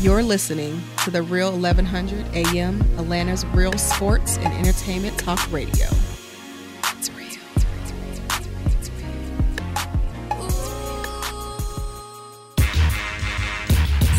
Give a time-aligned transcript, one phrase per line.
[0.00, 5.86] You're listening to the Real 1100 AM, Atlanta's real sports and entertainment talk radio.
[6.96, 7.26] It's real.
[7.26, 7.90] It's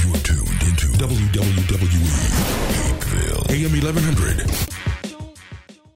[0.04, 2.28] You are tuned into WWE
[2.76, 4.80] Hapeville, AM 1100.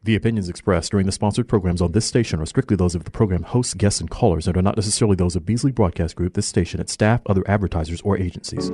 [0.05, 3.11] The opinions expressed during the sponsored programs on this station are strictly those of the
[3.11, 6.47] program hosts, guests, and callers and are not necessarily those of Beasley Broadcast Group, this
[6.47, 8.71] station, its staff, other advertisers, or agencies.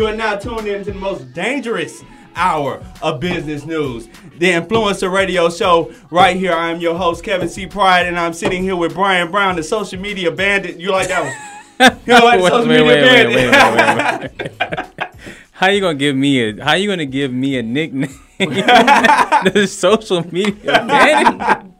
[0.00, 2.02] You are now tuned in to the most dangerous
[2.34, 5.92] hour of business news, the Influencer Radio Show.
[6.10, 7.66] Right here, I am your host, Kevin C.
[7.66, 10.80] Pride, and I'm sitting here with Brian Brown, the social media bandit.
[10.80, 11.46] You like that one?
[12.06, 14.32] You like the social wait, media wait, wait, bandit?
[14.36, 15.08] wait, wait, wait, wait.
[15.52, 18.18] How you gonna give me a How you gonna give me a nickname?
[18.38, 21.72] the social media bandit.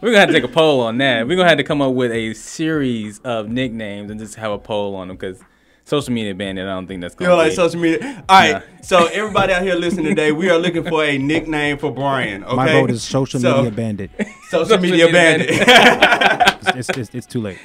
[0.00, 1.26] We're gonna have to take a poll on that.
[1.26, 4.58] We're gonna have to come up with a series of nicknames and just have a
[4.58, 5.42] poll on them because
[5.90, 6.66] social media bandit.
[6.66, 8.24] I don't think that's You gonna don't like social media?
[8.28, 8.52] All right.
[8.52, 8.60] Nah.
[8.82, 12.44] So everybody out here listening today, we are looking for a nickname for Brian.
[12.44, 12.54] Okay.
[12.54, 14.10] My vote is social So, media bandit.
[14.50, 16.46] Social Social media media bandit.
[16.60, 17.58] It's, it's, it's, it's too late.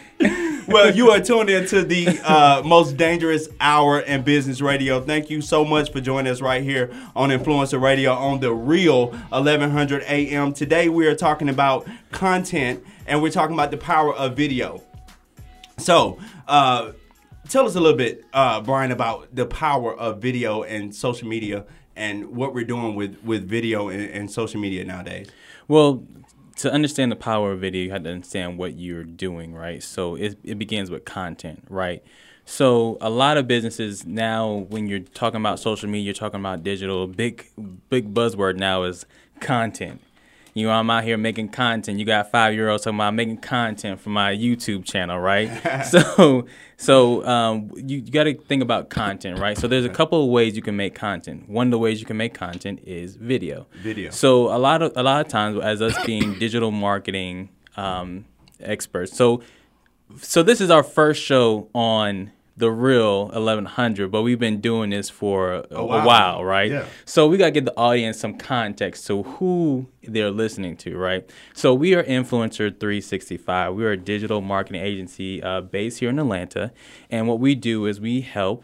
[0.67, 5.01] well, you are tuned into the uh, most dangerous hour in business radio.
[5.01, 9.07] Thank you so much for joining us right here on Influencer Radio on the real
[9.29, 10.53] 1100 AM.
[10.53, 14.81] Today we are talking about content and we're talking about the power of video.
[15.77, 16.93] So, uh,
[17.49, 21.65] tell us a little bit, uh, Brian, about the power of video and social media
[21.95, 25.29] and what we're doing with, with video and, and social media nowadays.
[25.67, 26.05] Well,
[26.57, 29.83] to understand the power of video, you have to understand what you're doing, right?
[29.83, 32.03] So it, it begins with content, right?
[32.45, 36.63] So a lot of businesses now, when you're talking about social media, you're talking about
[36.63, 37.07] digital.
[37.07, 37.49] Big
[37.89, 39.05] big buzzword now is
[39.39, 39.99] content.
[40.55, 41.99] You know, I'm out here making content.
[41.99, 45.49] You got five year olds talking about making content for my YouTube channel, right?
[45.85, 46.45] so,
[46.77, 49.57] so um, you, you got to think about content, right?
[49.57, 51.49] So there's a couple of ways you can make content.
[51.49, 53.67] One of the ways you can make content is video.
[53.83, 54.11] Video.
[54.11, 58.23] So a lot of a lot of times, as us being digital marketing um,
[58.61, 59.41] experts, so
[60.21, 65.09] so this is our first show on the real 1100 but we've been doing this
[65.09, 66.05] for a, a while.
[66.07, 66.45] while.
[66.45, 66.85] right Yeah.
[67.03, 71.29] so we got to give the audience some context to who they're listening to right
[71.53, 76.17] so we are influencer 365 we are a digital marketing agency uh, based here in
[76.19, 76.71] atlanta
[77.09, 78.63] and what we do is we help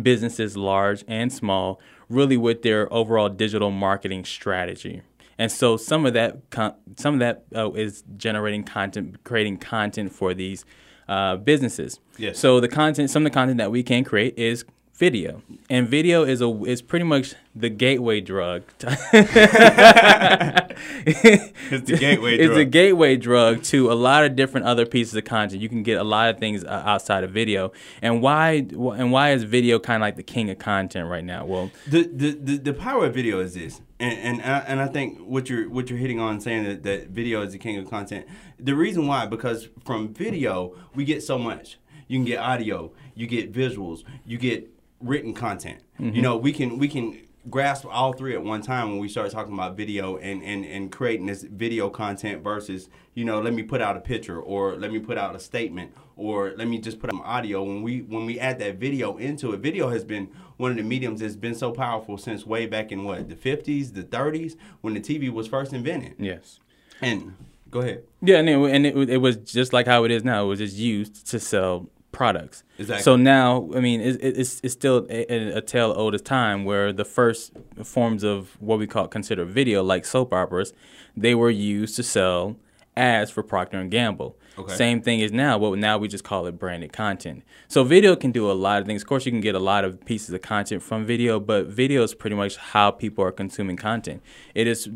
[0.00, 5.02] businesses large and small really with their overall digital marketing strategy
[5.38, 10.12] and so some of that con- some of that uh, is generating content creating content
[10.12, 10.64] for these
[11.08, 12.38] uh, businesses Yes.
[12.38, 14.64] so the content some of the content that we can create is
[15.02, 18.62] video and video is a is pretty much the gateway drug
[21.06, 25.24] It's the gateway it's a gateway drug to a lot of different other pieces of
[25.24, 25.62] content.
[25.62, 27.72] You can get a lot of things uh, outside of video.
[28.00, 31.44] And why and why is video kind of like the king of content right now?
[31.44, 34.86] Well, the, the, the, the power of video is this, and and I, and I
[34.86, 37.88] think what you're what you're hitting on saying that, that video is the king of
[37.88, 38.26] content.
[38.58, 41.78] The reason why because from video we get so much.
[42.08, 44.70] You can get audio, you get visuals, you get
[45.02, 45.80] written content.
[45.98, 46.20] You mm-hmm.
[46.20, 47.18] know we can we can
[47.50, 50.92] grasp all three at one time when we start talking about video and, and, and
[50.92, 54.92] creating this video content versus you know let me put out a picture or let
[54.92, 58.02] me put out a statement or let me just put out some audio when we
[58.02, 61.34] when we add that video into it video has been one of the mediums that's
[61.34, 65.28] been so powerful since way back in what the 50s the 30s when the tv
[65.28, 66.60] was first invented yes.
[67.00, 67.34] and
[67.70, 70.44] go ahead Yeah, and, it, and it, it was just like how it is now.
[70.44, 72.62] It was just used to sell products.
[72.78, 73.02] Exactly.
[73.02, 76.64] So now, I mean, it, it- it's it's still a, a tale old as time,
[76.64, 77.52] where the first
[77.82, 80.72] forms of what we call consider video, like soap operas,
[81.16, 82.56] they were used to sell
[82.96, 84.36] ads for Procter and Gamble.
[84.58, 84.74] Okay.
[84.74, 87.42] Same thing is now, but now we just call it branded content.
[87.68, 89.00] So video can do a lot of things.
[89.00, 92.02] Of course, you can get a lot of pieces of content from video, but video
[92.02, 94.22] is pretty much how people are consuming content.
[94.54, 94.90] It is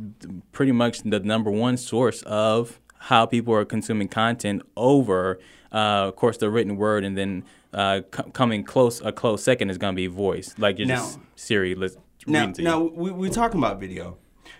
[0.52, 5.38] pretty much the number one source of how people are consuming content over,
[5.76, 9.68] uh, of course, the written word, and then uh, c- coming close a close second
[9.70, 11.74] is going to be voice, like you're Now- just Siri.
[11.74, 11.96] Let's
[12.26, 12.68] now reading to you.
[12.68, 14.16] now we, we're talking about video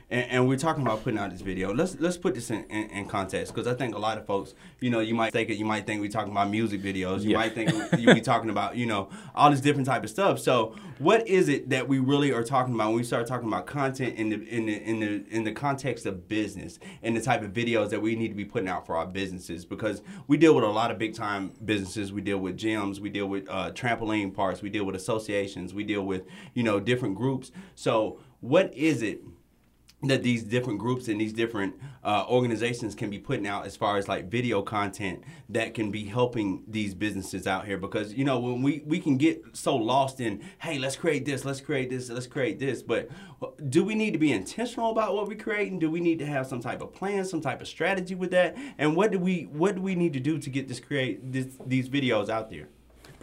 [0.08, 1.74] and, and we're talking about putting out this video.
[1.74, 4.54] Let's let's put this in, in, in context because I think a lot of folks,
[4.80, 7.22] you know, you might think it, you might think we're talking about music videos.
[7.22, 7.38] You Yeah.
[7.38, 10.38] might think you be talking about, you know, all this different type of stuff.
[10.38, 13.66] So, what is it that we really are talking about when we start talking about
[13.66, 17.42] content in the in the in the in the context of business and the type
[17.42, 19.64] of videos that we need to be putting out for our businesses?
[19.64, 22.12] Because we deal with a lot of big time businesses.
[22.12, 23.00] We deal with gyms.
[23.00, 24.62] We deal with uh, trampoline parks.
[24.62, 25.74] We deal with associations.
[25.74, 26.22] We deal with
[26.54, 27.50] you know different groups.
[27.74, 29.22] So, what is it?
[30.02, 33.96] That these different groups and these different uh, organizations can be putting out as far
[33.96, 37.78] as like video content that can be helping these businesses out here.
[37.78, 41.44] Because you know when we we can get so lost in hey let's create this
[41.44, 42.82] let's create this let's create this.
[42.82, 43.08] But
[43.70, 45.72] do we need to be intentional about what we create?
[45.72, 48.30] And do we need to have some type of plan some type of strategy with
[48.32, 48.56] that?
[48.76, 51.46] And what do we what do we need to do to get this create this,
[51.64, 52.68] these videos out there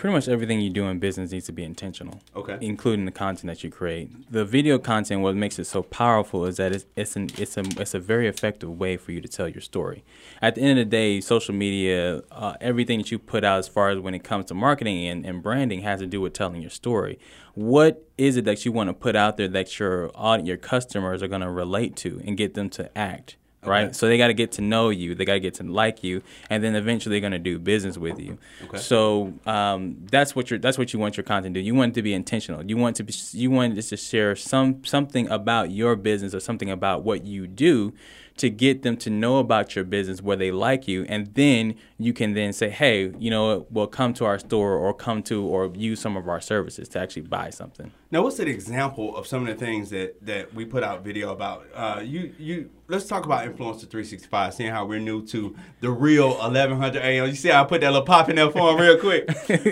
[0.04, 2.20] Pretty much everything you do in business needs to be intentional.
[2.36, 2.58] Okay.
[2.60, 4.30] Including the content that you create.
[4.30, 7.64] The video content, what makes it so powerful is that it's it's an it's a
[7.80, 10.04] it's a very effective way for you to tell your story.
[10.42, 13.70] At the end of the day, social media, uh, everything that you put out as
[13.70, 16.62] far as when it comes to marketing and, and branding has to do with telling
[16.62, 17.18] your story.
[17.54, 21.24] What is it that you want to put out there that your aud- your customers
[21.24, 23.38] are going to relate to and get them to act?
[23.66, 23.86] Right?
[23.86, 23.94] Okay.
[23.94, 26.22] So they got to get to know you, they got to get to like you,
[26.50, 28.38] and then eventually they're going to do business with you.
[28.66, 28.78] Okay.
[28.78, 31.66] So um, that's what you that's what you want your content to do.
[31.66, 32.64] You want it to be intentional.
[32.66, 36.40] You want to be, you want it to share some something about your business or
[36.40, 37.94] something about what you do
[38.38, 42.12] to get them to know about your business where they like you and then you
[42.14, 45.46] can then say hey you know what well come to our store or come to
[45.46, 49.26] or use some of our services to actually buy something Now, what's an example of
[49.26, 51.66] some of the things that, that we put out video about?
[51.74, 56.30] Uh, you you let's talk about influencer 365, seeing how we're new to the real
[56.30, 57.28] 1100 AM.
[57.28, 59.28] You see how I put that little pop in there for him real quick.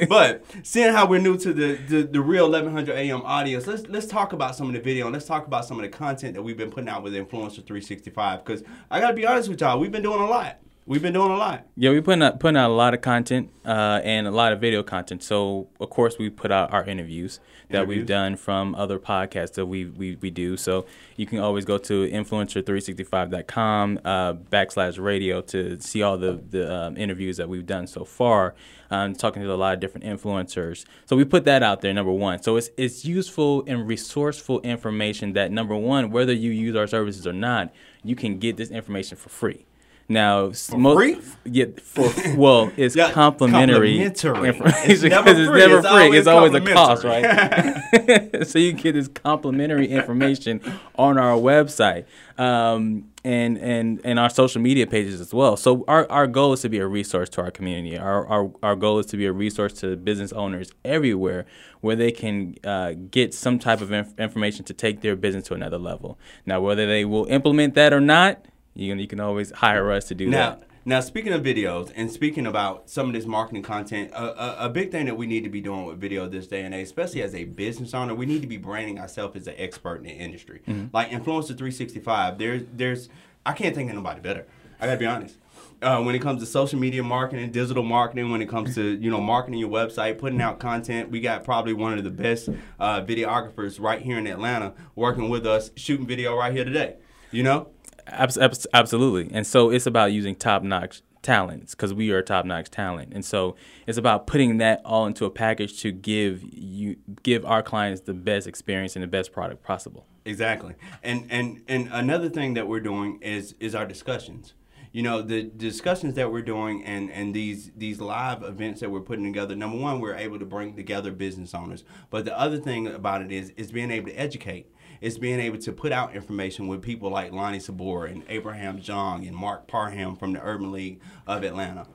[0.10, 4.08] but seeing how we're new to the, the, the real 1100 AM audience, let's let's
[4.08, 6.42] talk about some of the video and let's talk about some of the content that
[6.42, 8.44] we've been putting out with influencer 365.
[8.44, 10.58] Because I gotta be honest with y'all, we've been doing a lot.
[10.92, 11.68] We've been doing a lot.
[11.78, 14.60] Yeah, we're putting out putting out a lot of content uh, and a lot of
[14.60, 15.24] video content.
[15.24, 17.40] So of course we put out our interviews
[17.70, 20.58] that we've done from other podcasts that we we, we do.
[20.58, 20.86] So
[21.16, 26.98] you can always go to influencer365.com uh, backslash radio to see all the the um,
[26.98, 28.54] interviews that we've done so far.
[28.90, 30.84] Um, talking to a lot of different influencers.
[31.06, 31.94] So we put that out there.
[31.94, 32.44] Number one.
[32.44, 37.26] So it's it's useful and resourceful information that number one, whether you use our services
[37.26, 37.74] or not,
[38.04, 39.66] you can get this information for free.
[40.12, 41.18] Now, for free?
[41.46, 43.98] Yeah, for well, it's Yeah, complimentary.
[44.10, 44.48] complimentary.
[44.50, 46.04] information It's never because it's never It's free.
[46.04, 48.46] always It's always a cost, right?
[48.48, 50.62] so you get this complimentary information
[50.98, 52.06] on our website
[52.38, 55.56] um, and and and our social media pages as well.
[55.56, 57.98] So our, our goal is to be a resource to our community.
[57.98, 61.46] Our, our our goal is to be a resource to business owners everywhere
[61.82, 65.54] where they can uh, get some type of inf- information to take their business to
[65.54, 66.18] another level.
[66.46, 70.06] Now, whether they will implement that or not, you can you can always hire us
[70.06, 70.64] to do Now, that.
[70.86, 74.70] now speaking of videos and speaking about some of this marketing content, a, a, a
[74.70, 77.22] big thing that we need to be doing with video this day and age, especially
[77.22, 80.12] as a business owner, we need to be branding ourselves as an expert in the
[80.12, 80.62] industry.
[80.94, 83.10] Like Influencer 365, there's there's
[83.46, 84.46] I can't think of nobody better.
[84.80, 85.38] I gotta be honest.
[85.82, 89.10] Uh, when it comes to social media marketing, digital marketing, when it comes to you
[89.10, 93.02] know marketing your website, putting out content, we got probably one of the best uh,
[93.02, 96.96] videographers right here in Atlanta working with us, shooting video right here today.
[97.32, 97.70] You know,
[98.12, 99.30] absolutely.
[99.34, 103.14] And so it's about using top notch talents because we are top notch talent.
[103.14, 103.56] And so
[103.88, 108.14] it's about putting that all into a package to give you give our clients the
[108.14, 110.06] best experience and the best product possible.
[110.26, 110.76] Exactly.
[111.04, 114.54] And and and another thing that we're doing is is our discussions.
[114.94, 119.02] You know, the discussions that we're doing and and these these live events that we're
[119.02, 119.56] putting together.
[119.56, 121.84] Number one, we're able to bring together business owners.
[122.10, 124.68] But the other thing about it is is being able to educate.
[125.02, 129.26] It's being able to put out information with people like Lonnie Sabor and Abraham Jong
[129.26, 131.88] and Mark Parham from the Urban League of Atlanta.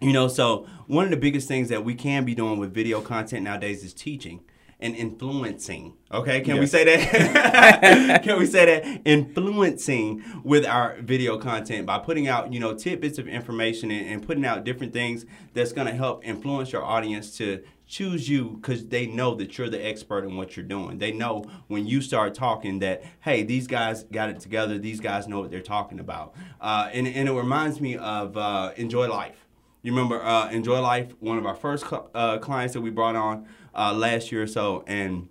[0.00, 3.00] You know, so one of the biggest things that we can be doing with video
[3.00, 4.42] content nowadays is teaching
[4.78, 5.94] and influencing.
[6.12, 8.22] Okay, can we say that?
[8.22, 9.02] can we say that?
[9.06, 14.26] Influencing with our video content by putting out, you know, tidbits of information and, and
[14.26, 18.86] putting out different things that's going to help influence your audience to choose you because
[18.86, 20.98] they know that you're the expert in what you're doing.
[20.98, 24.78] They know when you start talking that, hey, these guys got it together.
[24.78, 26.34] These guys know what they're talking about.
[26.60, 29.46] Uh, and, and it reminds me of uh, Enjoy Life.
[29.82, 33.14] You remember uh, Enjoy Life, one of our first cl- uh, clients that we brought
[33.14, 35.28] on uh, last year or so, and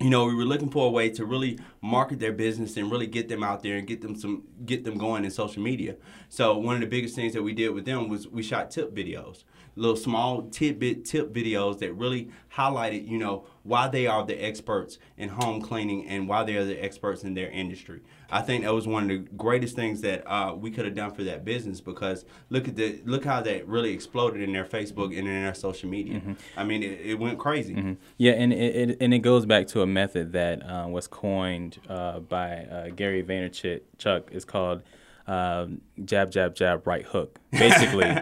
[0.00, 3.06] you know we were looking for a way to really market their business and really
[3.06, 5.96] get them out there and get them some get them going in social media.
[6.30, 8.94] So one of the biggest things that we did with them was we shot tip
[8.94, 9.44] videos.
[9.76, 14.98] Little small tidbit tip videos that really highlighted, you know, why they are the experts
[15.16, 18.00] in home cleaning and why they are the experts in their industry.
[18.30, 21.12] I think that was one of the greatest things that uh, we could have done
[21.12, 25.16] for that business because look at the look how that really exploded in their Facebook
[25.16, 26.14] and in their social media.
[26.14, 26.32] Mm-hmm.
[26.56, 27.96] I mean, it, it went crazy.
[28.16, 31.78] Yeah, and it, it and it goes back to a method that uh, was coined
[31.88, 33.82] uh, by uh, Gary Vaynerchuk.
[33.98, 34.82] Chuck It's called
[35.26, 37.38] um, jab, jab, jab, right hook.
[37.50, 38.04] Basically,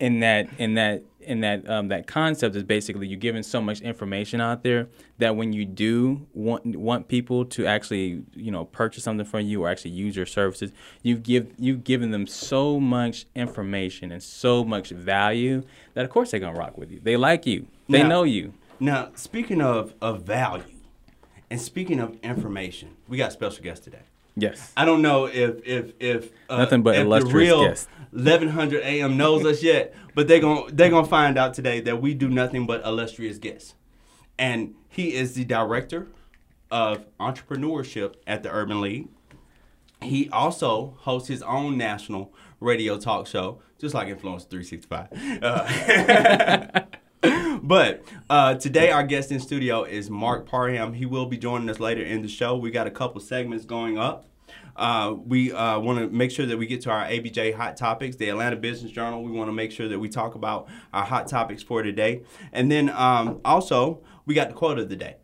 [0.00, 3.82] in that in that in that um, that concept is basically you're giving so much
[3.82, 4.88] information out there
[5.18, 9.62] that when you do want want people to actually you know purchase something from you
[9.62, 14.64] or actually use your services, you've give you've given them so much information and so
[14.64, 15.62] much value
[15.94, 16.98] that of course they're gonna rock with you.
[17.02, 17.66] They like you.
[17.88, 18.54] They Now- know you.
[18.82, 20.64] Now, speaking of, of value
[21.50, 23.98] and speaking of information, we got a special guest today.
[24.36, 24.72] Yes.
[24.76, 27.88] I don't know if if if uh, Nothing but if the real guest.
[28.12, 32.14] 1100 AM knows us yet, but they gon' they're gonna find out today that we
[32.14, 33.74] do nothing but illustrious guests,
[34.38, 36.08] and he is the director
[36.70, 39.08] of entrepreneurship at the Urban League.
[40.02, 45.42] He also hosts his own national radio talk show, just like Influence 365.
[45.42, 46.80] Uh,
[47.62, 50.94] but uh, today, our guest in studio is Mark Parham.
[50.94, 52.56] He will be joining us later in the show.
[52.56, 54.26] We got a couple segments going up.
[54.74, 58.16] Uh, we uh, want to make sure that we get to our ABJ hot topics,
[58.16, 59.22] the Atlanta Business Journal.
[59.22, 62.22] We want to make sure that we talk about our hot topics for today.
[62.52, 65.16] And then um, also, we got the quote of the day.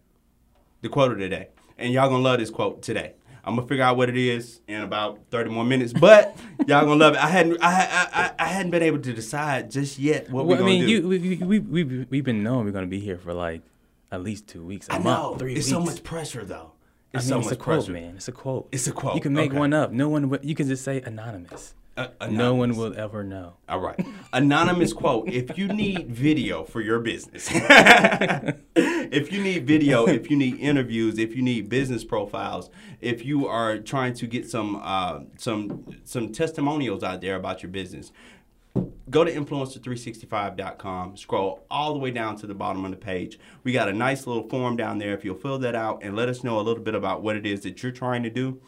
[0.82, 1.48] The quote of the day.
[1.78, 3.14] And y'all going to love this quote today.
[3.46, 6.36] I'm gonna figure out what it is in about 30 more minutes, but
[6.66, 7.20] y'all gonna love it.
[7.24, 10.46] I hadn't, I, I, I, I hadn't been able to decide just yet what Well,
[10.46, 10.90] we're I gonna mean, do.
[10.90, 13.62] you we, we, we, we, we've been knowing we're to be here for like
[14.10, 15.36] at least two weeks, a I month, know.
[15.36, 15.68] three it's weeks.
[15.70, 16.72] so much pressure, though.
[17.14, 17.92] I It's mean, so it's much a quote, pressure.
[17.92, 18.16] man.
[18.16, 18.68] It's a quote.
[18.72, 19.14] It's a quote.
[19.14, 19.58] You can make Okay.
[19.58, 19.92] one up.
[19.92, 20.38] No one.
[20.42, 21.74] You can just say anonymous.
[21.96, 23.54] Uh, No one will ever know.
[23.68, 23.98] All right.
[24.32, 25.28] Anonymous quote.
[25.28, 27.48] If you need video for your business,
[28.76, 32.68] if you need video, if you need interviews, if you need business profiles,
[33.00, 37.70] if you are trying to get some uh, some some testimonials out there about your
[37.70, 38.12] business,
[39.08, 43.72] go to influencer365.com scroll all the way down to the bottom of the page we
[43.72, 46.42] got a nice little form down there if you'll fill that out and let us
[46.44, 48.60] know a little bit about what it is that you're trying to do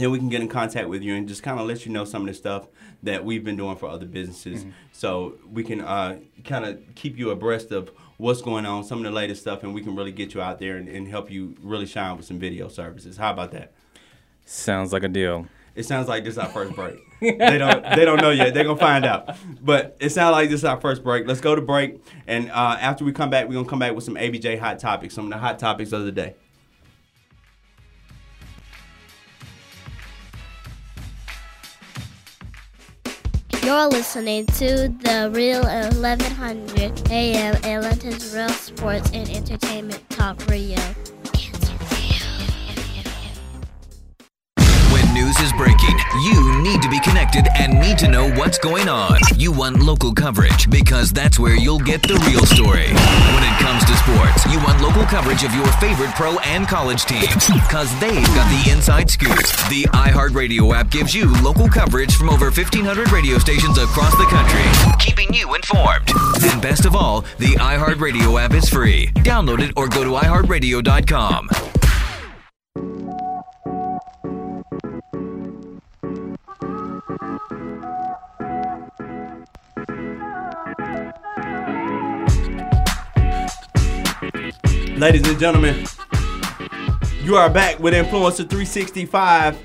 [0.00, 2.04] then we can get in contact with you and just kind of let you know
[2.04, 2.66] some of the stuff
[3.02, 7.30] that we've been doing for other businesses so we can uh, kind of keep you
[7.30, 10.34] abreast of what's going on some of the latest stuff and we can really get
[10.34, 13.52] you out there and, and help you really shine with some video services how about
[13.52, 13.72] that
[14.44, 15.46] Sounds like a deal.
[15.74, 16.96] it sounds like this is our first break.
[17.20, 18.54] they don't they don't know yet.
[18.54, 19.36] They're gonna find out.
[19.60, 21.26] But it sounds like this is our first break.
[21.26, 24.04] Let's go to break, and uh, after we come back, we're gonna come back with
[24.04, 26.36] some ABJ hot topics, some of the hot topics of the day.
[33.66, 40.78] You're listening to the Real 1100 AM Atlanta's Real Sports and Entertainment Talk Radio.
[45.36, 49.18] News is breaking, you need to be connected and need to know what's going on.
[49.36, 52.88] You want local coverage because that's where you'll get the real story.
[52.88, 57.04] When it comes to sports, you want local coverage of your favorite pro and college
[57.04, 59.36] teams because they've got the inside scoop.
[59.68, 64.64] The iHeartRadio app gives you local coverage from over 1,500 radio stations across the country,
[64.98, 66.10] keeping you informed.
[66.44, 69.08] And best of all, the iHeartRadio app is free.
[69.16, 71.48] Download it or go to iHeartRadio.com.
[84.96, 85.84] Ladies and gentlemen,
[87.22, 89.58] you are back with Influencer 365.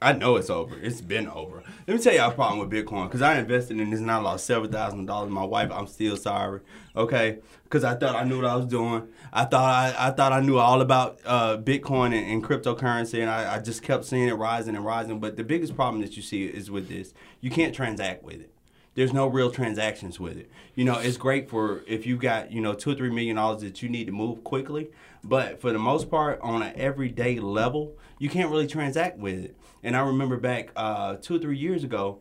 [0.00, 0.78] I know it's over.
[0.78, 1.62] It's been over.
[1.86, 3.06] Let me tell you our problem with Bitcoin.
[3.06, 5.30] Because I invested in this and I lost several thousand dollars.
[5.30, 6.60] My wife, I'm still sorry.
[6.94, 9.08] Okay, because I thought I knew what I was doing.
[9.32, 13.28] I thought I, I thought I knew all about uh, Bitcoin and, and cryptocurrency, and
[13.28, 15.18] I, I just kept seeing it rising and rising.
[15.18, 18.52] But the biggest problem that you see is with this: you can't transact with it.
[18.94, 20.50] There's no real transactions with it.
[20.74, 23.62] You know, it's great for if you got you know two or three million dollars
[23.62, 24.90] that you need to move quickly.
[25.24, 29.56] But for the most part, on an everyday level, you can't really transact with it.
[29.82, 32.20] And I remember back uh, two or three years ago,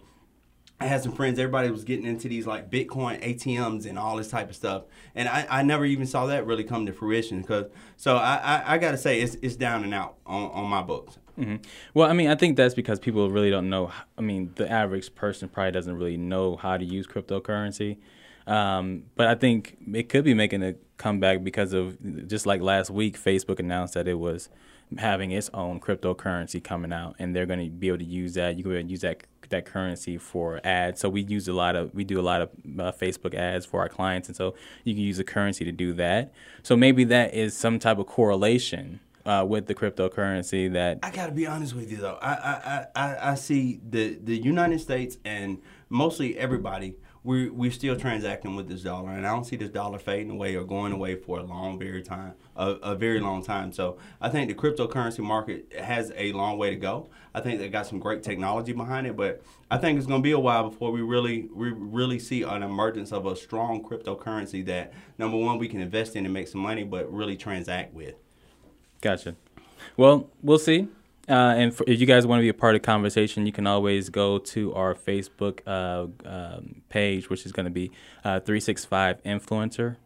[0.79, 1.39] I had some friends.
[1.39, 4.83] Everybody was getting into these like Bitcoin ATMs and all this type of stuff,
[5.15, 7.41] and I, I never even saw that really come to fruition.
[7.41, 10.69] Because so I, I, I got to say it's it's down and out on, on
[10.69, 11.17] my books.
[11.35, 11.55] hmm
[11.95, 13.91] Well, I mean, I think that's because people really don't know.
[14.19, 17.97] I mean, the average person probably doesn't really know how to use cryptocurrency.
[18.45, 22.89] Um, but I think it could be making a comeback because of just like last
[22.89, 24.49] week, Facebook announced that it was
[24.97, 28.57] having its own cryptocurrency coming out, and they're going to be able to use that.
[28.57, 30.99] You can use that that currency for ads.
[30.99, 32.49] So we use a lot of we do a lot of
[32.79, 35.93] uh, Facebook ads for our clients, and so you can use the currency to do
[35.93, 36.33] that.
[36.63, 41.31] So maybe that is some type of correlation uh, with the cryptocurrency that I gotta
[41.33, 42.17] be honest with you though.
[42.21, 46.95] I, I, I- I see the the United States and mostly everybody.
[47.27, 50.55] We we're still transacting with this dollar, and I don't see this dollar fading away
[50.55, 53.73] or going away for a long, very time, a, a very long time.
[53.73, 57.09] So I think the cryptocurrency market has a long way to go.
[57.33, 60.31] I think they got some great technology behind it, but I think it's gonna be
[60.31, 64.93] a while before we really we really see an emergence of a strong cryptocurrency that
[65.17, 68.15] number one we can invest in and make some money, but really transact with.
[69.01, 69.35] Gotcha.
[69.97, 70.87] Well, we'll see.
[71.29, 73.51] Uh, and for, if you guys want to be a part of the conversation, you
[73.51, 77.91] can always go to our Facebook uh, um, page, which is going to be
[78.23, 79.97] uh, 365 Influencer.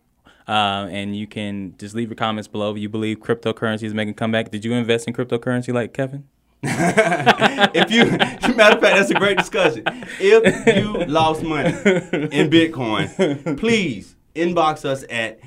[0.48, 2.74] Uh, and you can just leave your comments below.
[2.76, 4.50] You believe cryptocurrency is making a comeback?
[4.50, 6.28] Did you invest in cryptocurrency like Kevin?
[6.64, 8.06] if you,
[8.56, 9.84] matter of fact, that's a great discussion.
[10.20, 15.40] If you lost money in Bitcoin, please inbox us at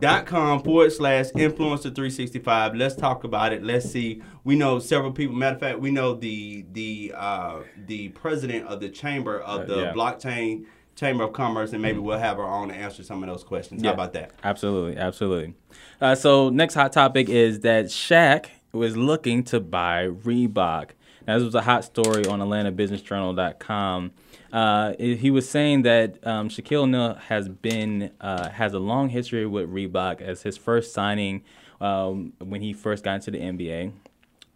[0.00, 2.76] facebook.com forward slash influencer365.
[2.76, 3.62] Let's talk about it.
[3.62, 4.22] Let's see.
[4.44, 5.34] We know several people.
[5.36, 9.64] Matter of fact, we know the the uh, the president of the chamber of Uh,
[9.64, 9.92] the yeah.
[9.92, 10.64] blockchain
[10.96, 13.82] chamber of commerce, and maybe we'll have her on to answer some of those questions.
[13.82, 14.30] How about that?
[14.44, 15.54] Absolutely, absolutely.
[16.00, 20.90] Uh, so next hot topic is that Shaq was looking to buy Reebok.
[21.26, 24.12] Now, this was a hot story on AtlantaBusinessJournal.com.
[24.54, 29.46] Uh, he was saying that um, Shaquille O'Neal has been uh, has a long history
[29.46, 31.42] with Reebok as his first signing
[31.80, 33.92] um, when he first got into the NBA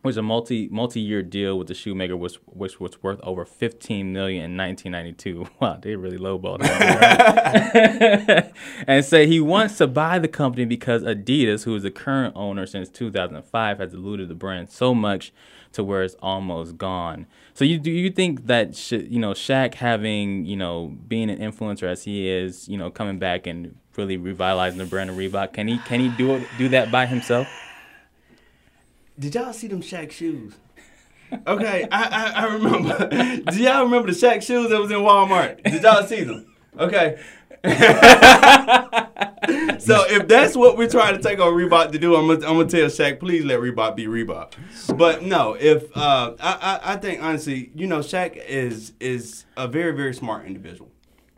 [0.04, 4.12] was a multi multi year deal with the shoemaker, which which was worth over fifteen
[4.12, 5.46] million in nineteen ninety two.
[5.60, 8.52] Wow, they really lowballed right?
[8.86, 12.64] and say he wants to buy the company because Adidas, who is the current owner
[12.64, 15.32] since two thousand five, has diluted the brand so much
[15.78, 17.24] to where it's almost gone.
[17.54, 21.38] So you do you think that sh- you know Shaq having you know being an
[21.38, 25.52] influencer as he is, you know coming back and really revitalizing the brand of Reebok,
[25.52, 27.46] can he can he do it, do that by himself?
[29.16, 30.54] Did y'all see them Shaq shoes?
[31.46, 33.08] Okay, I, I, I remember.
[33.50, 35.62] Do y'all remember the Shaq shoes that was in Walmart?
[35.62, 36.46] Did y'all see them?
[36.78, 37.20] Okay.
[39.78, 42.56] so if that's what we're trying to take on Reebok to do, I'm gonna, I'm
[42.56, 44.52] gonna tell Shaq, please let Reebok be Reebok.
[44.96, 49.68] But no, if uh, I, I I think honestly, you know, Shaq is is a
[49.68, 50.90] very very smart individual.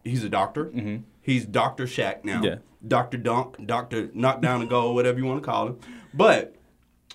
[0.04, 0.70] He's a doctor.
[1.22, 2.42] He's Doctor Shaq now.
[2.42, 2.56] Yeah.
[2.86, 5.78] Doctor Dunk, Doctor Knock Down the Goal, whatever you want to call him.
[6.14, 6.56] But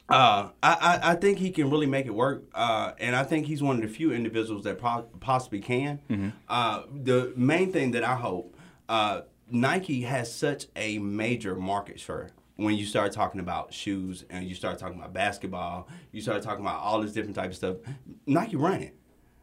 [0.08, 3.48] uh, I, I, I think he can really make it work, uh, and I think
[3.48, 6.34] he's one of the few individuals that po- possibly can.
[6.48, 8.55] Uh, the main thing that I hope,
[8.90, 14.46] uh, Nike has such a major market share when you start talking about shoes and
[14.46, 17.78] you start talking about basketball, you start talking about all this different type of stuff.
[18.26, 18.92] Nike running.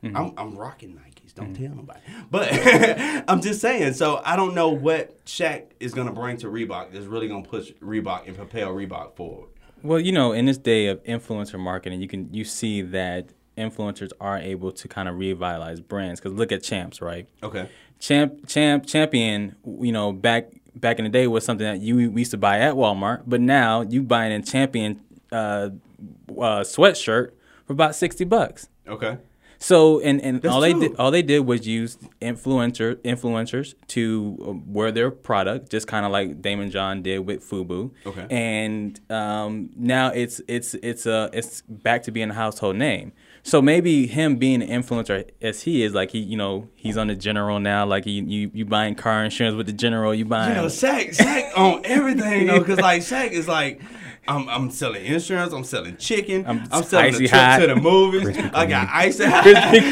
[0.05, 1.33] I'm, I'm rocking Nikes.
[1.33, 2.01] Don't tell nobody.
[2.29, 2.49] But
[3.29, 3.93] I'm just saying.
[3.93, 7.45] So I don't know what Shaq is going to bring to Reebok that's really going
[7.45, 9.51] to push Reebok and propel Reebok forward.
[9.83, 14.11] Well, you know, in this day of influencer marketing, you can you see that influencers
[14.21, 16.21] are able to kind of revitalize brands.
[16.21, 17.29] Because look at Champs, right?
[17.43, 17.69] Okay.
[18.03, 19.55] Champ, champ, champion.
[19.65, 22.59] You know, back back in the day was something that you we used to buy
[22.59, 25.71] at Walmart, but now you buying a champion uh,
[26.29, 27.31] uh, sweatshirt
[27.65, 28.69] for about sixty bucks.
[28.89, 29.19] Okay.
[29.59, 34.37] So and and That's all they did all they did was use influencer influencers to
[34.45, 37.93] uh, wear their product, just kind of like Daymond John did with Fubu.
[38.05, 38.27] Okay.
[38.29, 43.13] And um, now it's it's it's a it's back to being a household name.
[43.45, 47.09] So maybe him being an influencer as he is, like he you know he's on
[47.09, 50.51] the general now, like he, you you buying car insurance with the general, you buying.
[50.51, 53.81] You know, Shaq, Shaq on everything though, because like Shaq is like,
[54.29, 57.59] I'm, I'm selling insurance, I'm selling chicken, I'm, I'm selling Icy the trip Hot.
[57.59, 58.39] to the movies.
[58.55, 59.45] I got icy hot.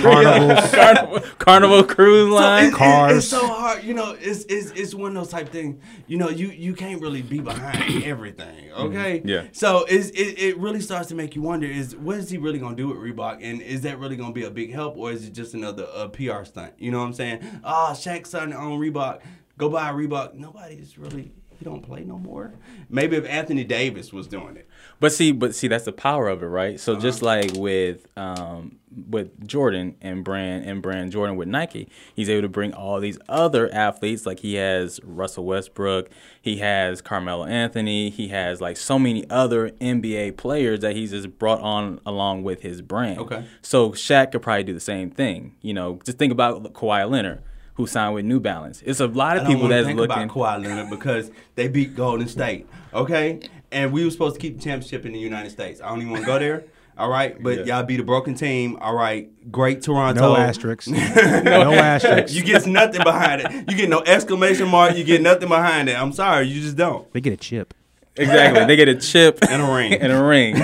[0.02, 0.70] Carnivals.
[0.72, 2.64] Carnival, Carnival Cruise Line.
[2.64, 3.16] it- it- Cars.
[3.18, 4.16] it's so hard, you know.
[4.20, 5.82] It's, it's it's one of those type things.
[6.06, 8.70] You know, you you can't really be behind everything.
[8.72, 9.20] Okay.
[9.24, 9.46] Yeah.
[9.52, 12.60] So it's, it it really starts to make you wonder: is what is he really
[12.60, 15.26] gonna do with Reebok, and is that really gonna be a big help, or is
[15.26, 16.74] it just another uh, PR stunt?
[16.78, 17.60] You know what I'm saying?
[17.64, 19.22] Oh, Shaq son on Reebok,
[19.58, 20.34] go buy a Reebok.
[20.34, 21.32] Nobody's really.
[21.60, 22.54] He don't play no more.
[22.88, 24.66] Maybe if Anthony Davis was doing it.
[24.98, 26.80] But see, but see, that's the power of it, right?
[26.80, 27.02] So Uh-huh.
[27.02, 28.78] just like with um,
[29.10, 33.18] with Jordan and brand and brand Jordan with Nike, he's able to bring all these
[33.28, 34.24] other athletes.
[34.24, 36.08] Like he has Russell Westbrook,
[36.40, 41.38] he has Carmelo Anthony, he has like so many other NBA players that he's just
[41.38, 43.18] brought on along with his brand.
[43.20, 43.44] Okay.
[43.60, 45.56] So Shaq could probably do the same thing.
[45.60, 47.42] You know, just think about Kawhi Leonard.
[47.80, 48.82] Who signed with New Balance?
[48.84, 50.24] It's a lot of I don't people that's think looking.
[50.24, 52.68] about Kawhi Leonard because they beat Golden State.
[52.92, 53.40] Okay,
[53.72, 55.80] and we were supposed to keep the championship in the United States.
[55.80, 56.64] I don't even want to go there.
[56.98, 58.76] All right, but y'all beat a broken team.
[58.82, 60.20] All right, great Toronto.
[60.20, 60.88] No asterisks.
[60.88, 62.34] no asterisks.
[62.36, 63.50] you get nothing behind it.
[63.70, 64.94] You get no exclamation mark.
[64.94, 65.98] You get nothing behind it.
[65.98, 67.10] I'm sorry, you just don't.
[67.14, 67.72] They get a chip.
[68.14, 68.66] Exactly.
[68.66, 69.94] They get a chip And a ring.
[70.02, 70.56] and a ring.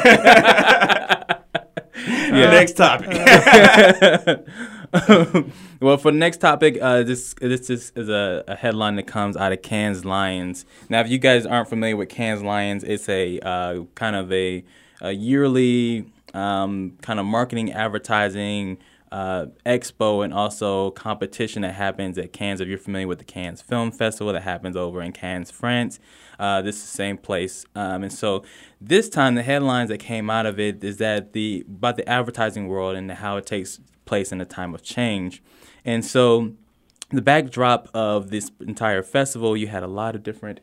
[1.95, 3.09] The next topic.
[5.81, 9.53] well, for the next topic, uh, this this is, a, a headline that comes out
[9.53, 10.65] of Cannes Lions.
[10.89, 14.65] Now, if you guys aren't familiar with Cannes Lions, it's a uh, kind of a,
[15.01, 18.79] a yearly um, kind of marketing, advertising
[19.13, 22.61] uh, expo, and also competition that happens at Cannes.
[22.61, 25.99] If you're familiar with the Cannes Film Festival, that happens over in Cannes, France.
[26.39, 28.45] Uh, this is the same place, um, and so
[28.81, 32.69] this time the headlines that came out of it is that the about the advertising
[32.69, 35.43] world and how it takes place in a time of change.
[35.85, 36.53] And so,
[37.11, 40.61] the backdrop of this entire festival, you had a lot of different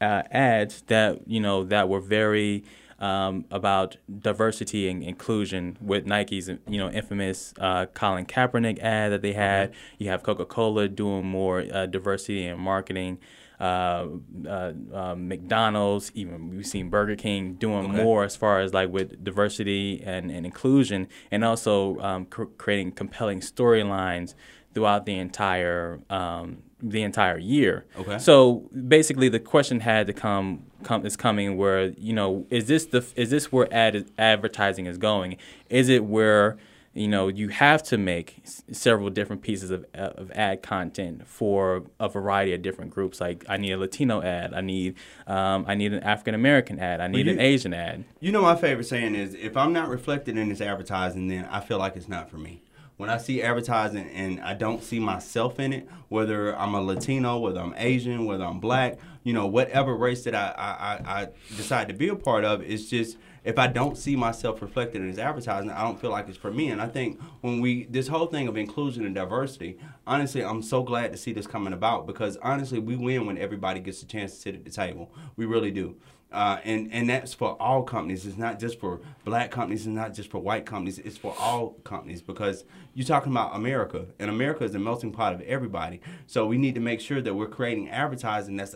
[0.00, 2.64] uh, ads that you know that were very
[2.98, 5.76] um, about diversity and inclusion.
[5.80, 9.72] With Nike's, you know, infamous uh, Colin Kaepernick ad that they had.
[9.98, 13.18] You have Coca Cola doing more uh, diversity in marketing.
[13.60, 14.06] Uh,
[14.46, 19.22] uh, uh, McDonald's, even we've seen Burger King doing more as far as like with
[19.22, 24.34] diversity and, and inclusion, and also um, cr- creating compelling storylines
[24.74, 27.86] throughout the entire um, the entire year.
[27.96, 28.18] Okay.
[28.18, 32.86] So basically, the question had to come come is coming where you know is this
[32.86, 35.36] the is this where ad, advertising is going?
[35.70, 36.58] Is it where
[36.94, 41.82] you know you have to make s- several different pieces of of ad content for
[42.00, 43.20] a variety of different groups?
[43.20, 44.94] Like I need a Latino ad, I need
[45.26, 48.04] um, I need an African American ad, I need you- an Asian ad.
[48.20, 51.60] You know, my favorite saying is if I'm not reflected in this advertising, then I
[51.60, 52.62] feel like it's not for me.
[52.96, 57.38] When I see advertising and I don't see myself in it, whether I'm a Latino,
[57.40, 60.70] whether I'm Asian, whether I'm black, you know, whatever race that I, I,
[61.10, 64.62] I, I decide to be a part of, it's just if I don't see myself
[64.62, 66.70] reflected in this advertising, I don't feel like it's for me.
[66.70, 70.82] And I think when we this whole thing of inclusion and diversity, honestly, I'm so
[70.82, 74.32] glad to see this coming about because honestly, we win when everybody gets a chance
[74.32, 75.12] to sit at the table.
[75.36, 75.96] We really do.
[76.34, 78.26] Uh, and and that's for all companies.
[78.26, 79.86] It's not just for black companies.
[79.86, 80.98] It's not just for white companies.
[80.98, 85.32] It's for all companies because you're talking about America, and America is the melting pot
[85.32, 86.00] of everybody.
[86.26, 88.74] So we need to make sure that we're creating advertising that's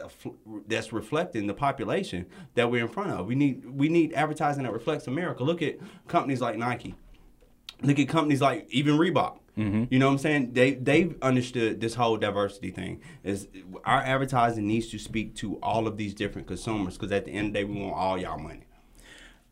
[0.68, 3.26] that's reflecting the population that we're in front of.
[3.26, 5.42] We need we need advertising that reflects America.
[5.42, 6.94] Look at companies like Nike.
[7.82, 9.38] Look at companies like even Reebok.
[9.58, 9.84] Mm-hmm.
[9.90, 10.52] You know what I'm saying?
[10.52, 13.02] They they've understood this whole diversity thing.
[13.24, 13.48] Is
[13.84, 17.48] our advertising needs to speak to all of these different consumers because at the end
[17.48, 18.62] of the day, we want all y'all money,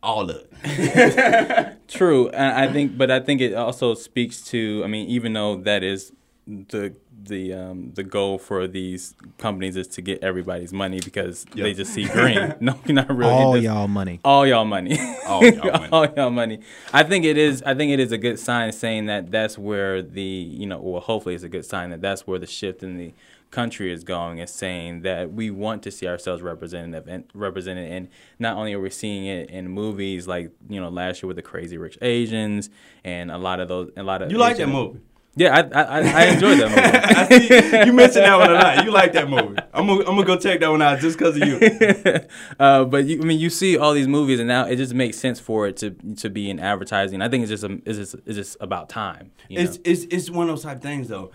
[0.03, 1.79] all of it.
[1.88, 4.83] True, and I think, but I think it also speaks to.
[4.85, 6.12] I mean, even though that is
[6.47, 6.95] the
[7.27, 11.93] the um, the goal for these companies is to get everybody's money because they just
[11.93, 12.55] see green.
[12.61, 13.31] no, not really.
[13.33, 14.21] All Just- y'all money.
[14.25, 14.99] all y'all money.
[15.27, 15.89] All y'all money.
[15.93, 16.61] all y'all money.
[16.93, 17.62] I think it is.
[17.65, 21.01] I think it is a good sign saying that that's where the you know, well,
[21.01, 23.12] hopefully it's a good sign that that's where the shift in the
[23.51, 24.39] country is going.
[24.39, 28.09] Is saying that we want to see ourselves representative and represented, and
[28.39, 31.43] not only are we seeing it in movies like you know last year with the
[31.43, 32.71] Crazy Rich Asians
[33.05, 35.01] and a lot of those, a lot of You like that movie?
[35.38, 36.81] Yeah, I I, I enjoyed that movie.
[36.83, 37.38] I
[37.81, 38.85] see you mentioned that one a lot.
[38.85, 39.57] You like that movie.
[39.75, 41.61] I'm gonna, I'm gonna go check that one out just because of you.
[42.59, 45.18] uh, but you, I mean, you see all these movies, and now it just makes
[45.18, 47.20] sense for it to to be in advertising.
[47.22, 49.31] I think it's just a, it's just, it's just about time.
[49.49, 49.83] You It's, know?
[49.85, 51.31] it's it's one of those type things though.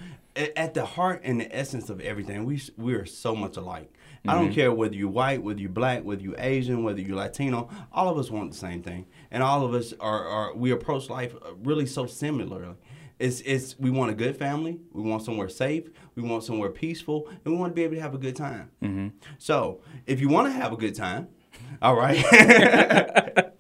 [0.56, 3.94] At the heart and the essence of everything, we we are so much alike.
[3.94, 4.40] I Mm-hmm.
[4.46, 7.70] don't care whether you're white, whether you're black, whether you're Asian, whether you're Latino.
[7.92, 11.10] All of us want the same thing, and all of us are, are we approach
[11.10, 12.76] life uh, really so similarly.
[13.22, 17.28] It's it's we want a good family, we want somewhere safe, we want somewhere peaceful,
[17.30, 18.72] and we want to be able to have a good time.
[18.82, 19.08] Mm-hmm.
[19.38, 21.28] So if you want to have a good time,
[21.82, 22.18] all right.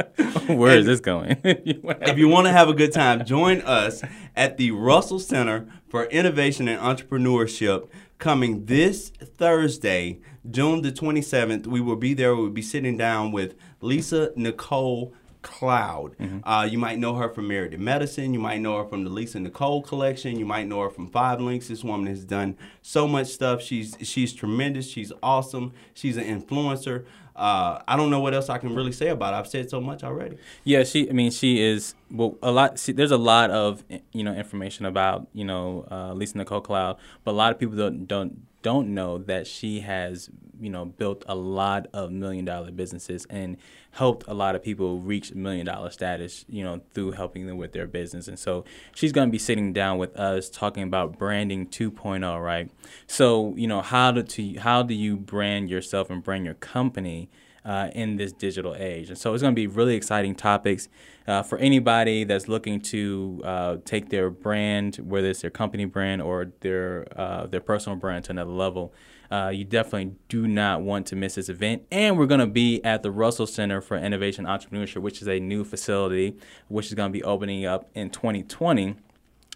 [0.47, 1.37] Where is this going?
[1.43, 4.01] if you want to have a good time, join us
[4.35, 10.19] at the Russell Center for Innovation and Entrepreneurship coming this Thursday,
[10.49, 11.67] June the 27th.
[11.67, 12.35] We will be there.
[12.35, 16.15] We'll be sitting down with Lisa Nicole Cloud.
[16.43, 18.33] Uh, you might know her from Married to Medicine.
[18.33, 20.37] You might know her from the Lisa Nicole collection.
[20.37, 21.67] You might know her from Five Links.
[21.67, 23.61] This woman has done so much stuff.
[23.61, 24.89] She's she's tremendous.
[24.89, 25.73] She's awesome.
[25.93, 27.05] She's an influencer.
[27.35, 29.37] Uh, I don't know what else I can really say about it.
[29.37, 30.37] I've said so much already.
[30.63, 31.09] Yeah, she.
[31.09, 31.95] I mean, she is.
[32.11, 32.77] Well, a lot.
[32.77, 36.97] See, there's a lot of you know information about you know uh, Lisa Nicole Cloud,
[37.23, 41.23] but a lot of people don't don't don't know that she has you know built
[41.27, 43.57] a lot of million dollar businesses and
[43.91, 46.45] helped a lot of people reach million dollar status.
[46.47, 49.73] You know through helping them with their business, and so she's going to be sitting
[49.73, 52.43] down with us talking about branding 2.0.
[52.43, 52.69] Right.
[53.07, 57.29] So you know how to, to how do you brand yourself and brand your company
[57.65, 59.09] uh, in this digital age.
[59.09, 60.89] And so it's going to be really exciting topics
[61.27, 66.21] uh, for anybody that's looking to uh, take their brand, whether it's their company brand
[66.21, 68.93] or their uh, their personal brand, to another level.
[69.31, 71.83] Uh, you definitely do not want to miss this event.
[71.89, 75.39] And we're going to be at the Russell Center for Innovation Entrepreneurship, which is a
[75.39, 76.35] new facility,
[76.67, 78.97] which is going to be opening up in 2020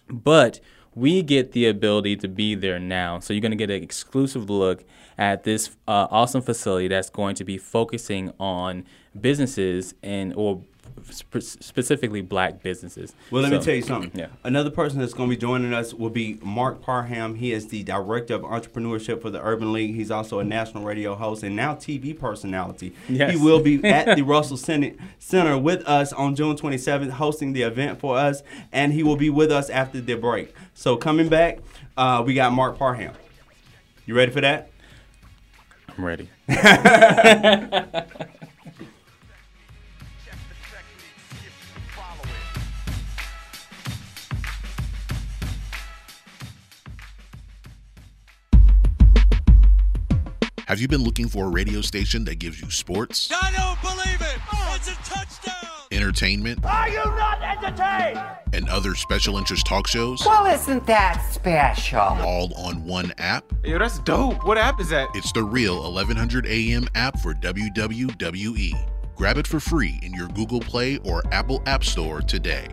[0.08, 0.60] but
[0.96, 3.20] we get the ability to be there now.
[3.20, 4.82] So you're going to get an exclusive look
[5.18, 8.84] at this uh, awesome facility that's going to be focusing on
[9.20, 10.62] businesses and or
[11.10, 13.14] sp- specifically black businesses.
[13.30, 14.10] Well, let me tell you something.
[14.14, 14.28] Yeah.
[14.44, 17.36] Another person that's going to be joining us will be Mark Parham.
[17.36, 19.94] He is the director of entrepreneurship for the Urban League.
[19.94, 22.94] He's also a national radio host and now TV personality.
[23.08, 23.32] Yes.
[23.32, 27.62] He will be at the Russell Senate Center with us on June 27th, hosting the
[27.62, 30.54] event for us, and he will be with us after the break.
[30.74, 31.58] So coming back,
[31.96, 33.14] uh, we got Mark Parham.
[34.06, 34.70] You ready for that?
[35.96, 36.28] I'm ready.
[50.66, 54.20] Have you been looking for a radio station that gives you sports, I don't believe
[54.20, 54.38] it!
[54.74, 55.54] It's a touchdown!
[55.92, 58.20] entertainment, Are you not entertained?
[58.52, 62.00] and other special interest talk shows Well, isn't that special?
[62.00, 63.44] all on one app?
[63.64, 64.44] Yo, that's dope.
[64.44, 65.08] What app is that?
[65.14, 68.72] It's the real 1100 AM app for WWE.
[69.14, 72.66] Grab it for free in your Google Play or Apple App Store today.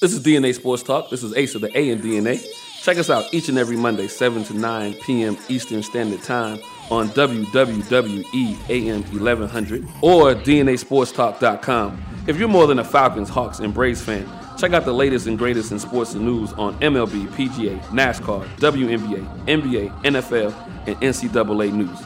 [0.00, 1.10] This is DNA Sports Talk.
[1.10, 2.42] This is Ace of the A and DNA.
[2.80, 5.36] Check us out each and every Monday, 7 to 9 p.m.
[5.50, 6.58] Eastern Standard Time
[6.90, 12.02] on WWWE AM 1100 or DNASportsTalk.com.
[12.26, 15.36] If you're more than a Falcons, Hawks, and Braves fan, check out the latest and
[15.36, 20.54] greatest in sports and news on MLB, PGA, NASCAR, WNBA, NBA, NFL,
[20.86, 21.98] and NCAA news.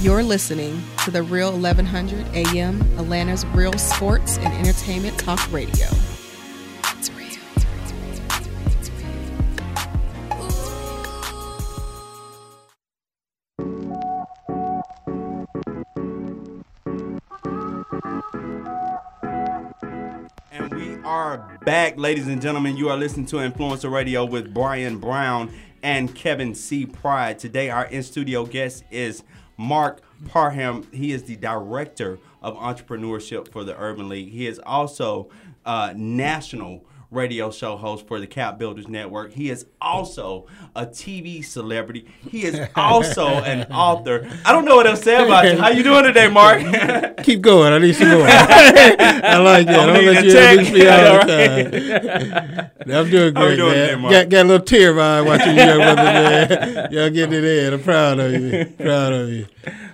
[0.00, 5.86] You're listening to the Real 1100 AM, Atlanta's real sports and entertainment talk radio.
[20.50, 22.78] And we are back, ladies and gentlemen.
[22.78, 26.86] You are listening to Influencer Radio with Brian Brown and Kevin C.
[26.86, 27.38] Pride.
[27.38, 29.22] Today, our in studio guest is
[29.60, 30.86] Mark Parham.
[30.90, 34.30] He is the director of entrepreneurship for the Urban League.
[34.30, 35.28] He is also
[35.66, 39.32] uh, national radio show host for the Cap Builders Network.
[39.32, 40.46] He is also
[40.76, 42.06] a TV celebrity.
[42.30, 44.28] He is also an author.
[44.44, 45.56] I don't know what else to say about you.
[45.56, 46.60] How you doing today, Mark?
[47.24, 47.72] Keep going.
[47.72, 48.22] I need some more.
[48.26, 49.80] I like that.
[49.80, 52.90] I'm I'll let you introduce me all the time.
[52.90, 53.88] I'm doing great, doing man.
[53.88, 54.12] today, Mark?
[54.12, 56.92] got, got a little tear eye watching you young brothers, man.
[56.92, 57.74] Y'all getting it in.
[57.74, 58.64] I'm proud of you.
[58.78, 59.46] Proud of you.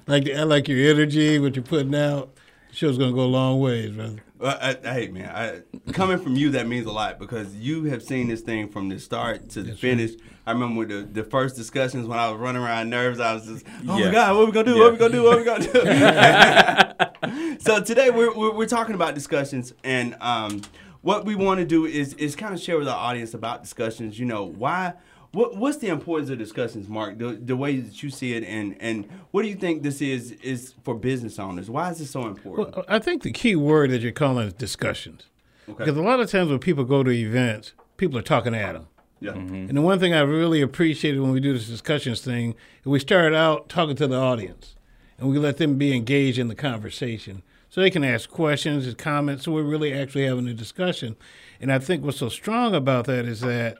[0.06, 2.35] Like I like your energy, what you're putting out.
[2.76, 4.22] Show's gonna go a long ways, brother.
[4.38, 8.02] Well, I, hey man, I, coming from you that means a lot because you have
[8.02, 10.10] seen this thing from the start to the finish.
[10.46, 13.46] I remember with the, the first discussions when I was running around nerves, I was
[13.46, 14.06] just, oh Yeah.
[14.06, 14.76] my god, what we gonna do?
[14.76, 14.82] Yeah.
[14.84, 15.22] What we gonna do?
[15.22, 17.08] What we gonna
[17.56, 17.56] do?
[17.60, 20.60] so today we're, we're we're talking about discussions and um,
[21.00, 24.18] what we want to do is is kind of share with our audience about discussions.
[24.18, 24.92] You know why.
[25.36, 27.18] What, what's the importance of discussions, Mark?
[27.18, 30.32] The, the way that you see it, and, and what do you think this is
[30.32, 31.68] is for business owners?
[31.68, 32.74] Why is this so important?
[32.74, 35.26] Well, I think the key word that you're calling is discussions.
[35.68, 35.76] Okay.
[35.76, 38.86] Because a lot of times when people go to events, people are talking at them.
[39.20, 39.32] Yeah.
[39.32, 39.54] Mm-hmm.
[39.54, 42.54] And the one thing I really appreciated when we do this discussions thing,
[42.86, 44.74] we start out talking to the audience,
[45.18, 48.96] and we let them be engaged in the conversation, so they can ask questions and
[48.96, 49.44] comments.
[49.44, 51.14] So we're really actually having a discussion.
[51.60, 53.76] And I think what's so strong about that is that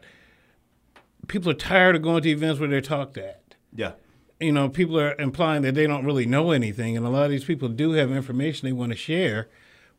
[1.29, 3.93] people are tired of going to events where they're talked at Yeah.
[4.41, 7.31] you know, people are implying that they don't really know anything, and a lot of
[7.31, 9.49] these people do have information they want to share,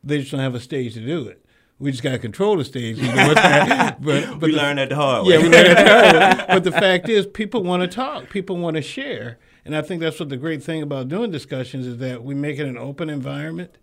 [0.02, 1.44] but they just don't have a stage to do it.
[1.80, 2.98] We just got to control the stage.
[3.02, 5.34] You know, but, but We the- learned that the hard way.
[5.34, 5.90] Yeah, we learned that the
[6.28, 6.44] hard way.
[6.54, 8.30] But the fact is, people want to talk.
[8.30, 11.86] People want to share, and I think that's what the great thing about doing discussions
[11.86, 13.78] is that we make it an open environment.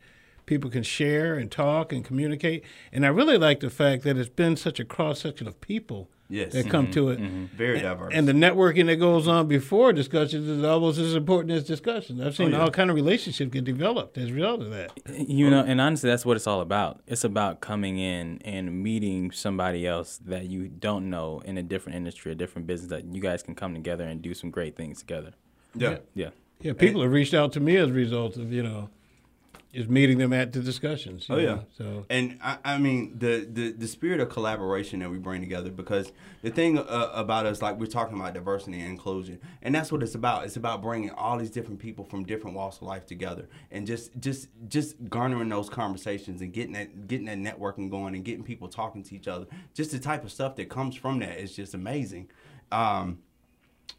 [0.46, 4.30] People can share and talk and communicate, and I really like the fact that it's
[4.30, 6.54] been such a cross section of people Yes.
[6.54, 7.20] that come Mhm, to it.
[7.20, 7.50] mhm.
[7.52, 8.12] Very diverse.
[8.16, 12.20] And the networking that goes on before discussions is almost as important as discussions.
[12.20, 12.64] I've seen Oh, yeah.
[12.64, 14.92] all kind of relationships get developed as a result of that.
[15.28, 17.02] You know, and honestly, that's what it's all about.
[17.08, 21.96] It's about coming in and meeting somebody else that you don't know in a different
[21.98, 25.00] industry, a different business that you guys can come together and do some great things
[25.00, 25.34] together.
[25.76, 25.98] Yeah.
[26.16, 26.30] Yeah.
[26.62, 28.90] Yeah, people have reached out to me as a result of you know,
[29.76, 31.28] just meeting them at the discussions.
[31.30, 31.46] Oh yeah.
[31.46, 35.42] know, So and I, I mean the, the the spirit of collaboration that we bring
[35.42, 36.12] together because
[36.42, 40.02] the thing uh, about us like we're talking about diversity and inclusion and that's what
[40.02, 40.46] it's about.
[40.46, 44.18] It's about bringing all these different people from different walks of life together and just
[44.20, 48.68] just just garnering those conversations and getting that getting that networking going and getting people
[48.68, 49.46] talking to each other.
[49.74, 52.30] Just the type of stuff that comes from that is just amazing.
[52.72, 53.20] Um,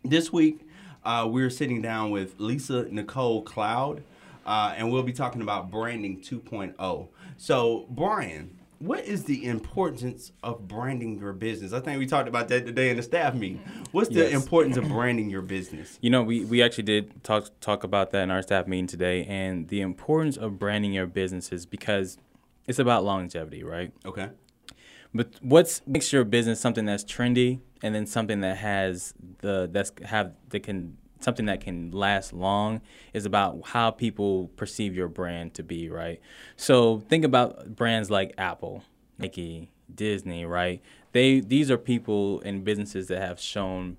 [0.04, 0.66] this week,
[1.04, 4.02] uh, we're sitting down with Lisa Nicole Cloud,
[4.46, 7.08] uh, and we'll be talking about branding 2.0.
[7.36, 11.72] So, Brian, what is the importance of branding your business?
[11.72, 13.60] I think we talked about that today in the staff meeting.
[13.90, 14.34] What's the Yes.
[14.34, 15.98] importance of branding your business?
[16.00, 19.24] You know, we, we actually did talk talk about that in our staff meeting today,
[19.24, 22.18] and the importance of branding your businesses because
[22.66, 23.92] it's about longevity, right?
[24.04, 24.28] Okay.
[25.14, 29.90] But what's makes your business something that's trendy, and then something that has the that's
[30.04, 32.80] have that can something that can last long
[33.12, 36.20] is about how people perceive your brand to be, right?
[36.54, 38.84] So think about brands like Apple,
[39.18, 40.80] Nike, Disney, right?
[41.10, 43.96] They these are people and businesses that have shown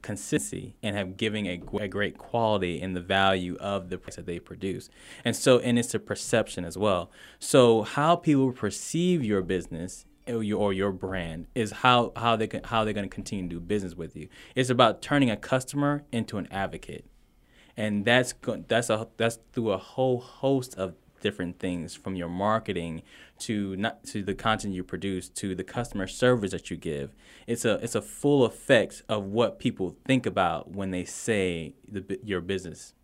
[0.00, 4.24] consistency and have given a, a great quality in the value of the products that
[4.24, 4.88] they produce.
[5.22, 7.10] And so, and it's a perception as well.
[7.38, 12.46] So, how people perceive your business or your, or your brand is how, how they
[12.46, 14.28] can, how they're going to continue to do business with you.
[14.54, 17.04] It's about turning a customer into an advocate,
[17.76, 18.34] and that's
[18.68, 23.02] that's a that's through a whole host of different things from your marketing
[23.38, 27.14] to not to the content you produce to the customer service that you give.
[27.46, 32.18] It's a it's a full effect of what people think about when they say the,
[32.22, 32.94] your business.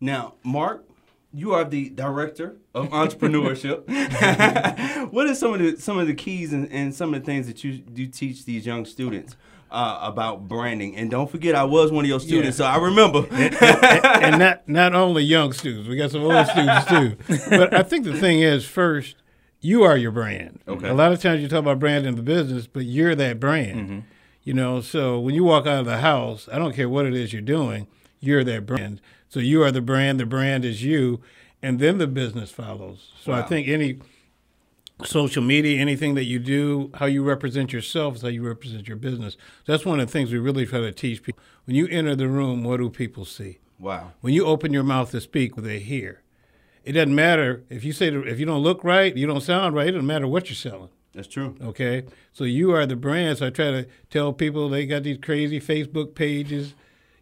[0.00, 0.84] Now, Mark,
[1.34, 3.86] you are the director of entrepreneurship.
[5.12, 7.46] what are some of the some of the keys and, and some of the things
[7.46, 9.36] that you you teach these young students
[9.70, 10.96] uh, about branding?
[10.96, 13.26] And don't forget, I was one of your students, so I remember.
[13.30, 17.16] and, and- and not not only young students, we got some old students too.
[17.50, 19.16] But I think the thing is, first,
[19.60, 20.60] you are your brand.
[20.68, 20.88] Okay.
[20.88, 24.04] A lot of times you talk about brand in the business, but you're that brand.
[24.44, 27.14] You know, so when you walk out of the house, I don't care what it
[27.14, 27.86] is you're doing,
[28.18, 29.00] you're that brand.
[29.32, 31.22] So you are the brand, the brand is you,
[31.62, 33.12] and then the business follows.
[33.18, 33.98] So I think any
[35.04, 38.98] social media, anything that you do, how you represent yourself is how you represent your
[38.98, 39.38] business.
[39.64, 41.42] That's one of the things we really try to teach people.
[41.64, 43.56] When you enter the room, what do people see?
[43.78, 44.12] Wow.
[44.20, 46.20] When you open your mouth to speak, what they hear.
[46.84, 49.88] It doesn't matter if you say if you don't look right, you don't sound right.
[49.88, 50.90] It doesn't matter what you're selling.
[51.14, 51.56] That's true.
[51.62, 53.38] Okay, so you are the brand.
[53.38, 56.74] So I try to tell people they got these crazy Facebook pages,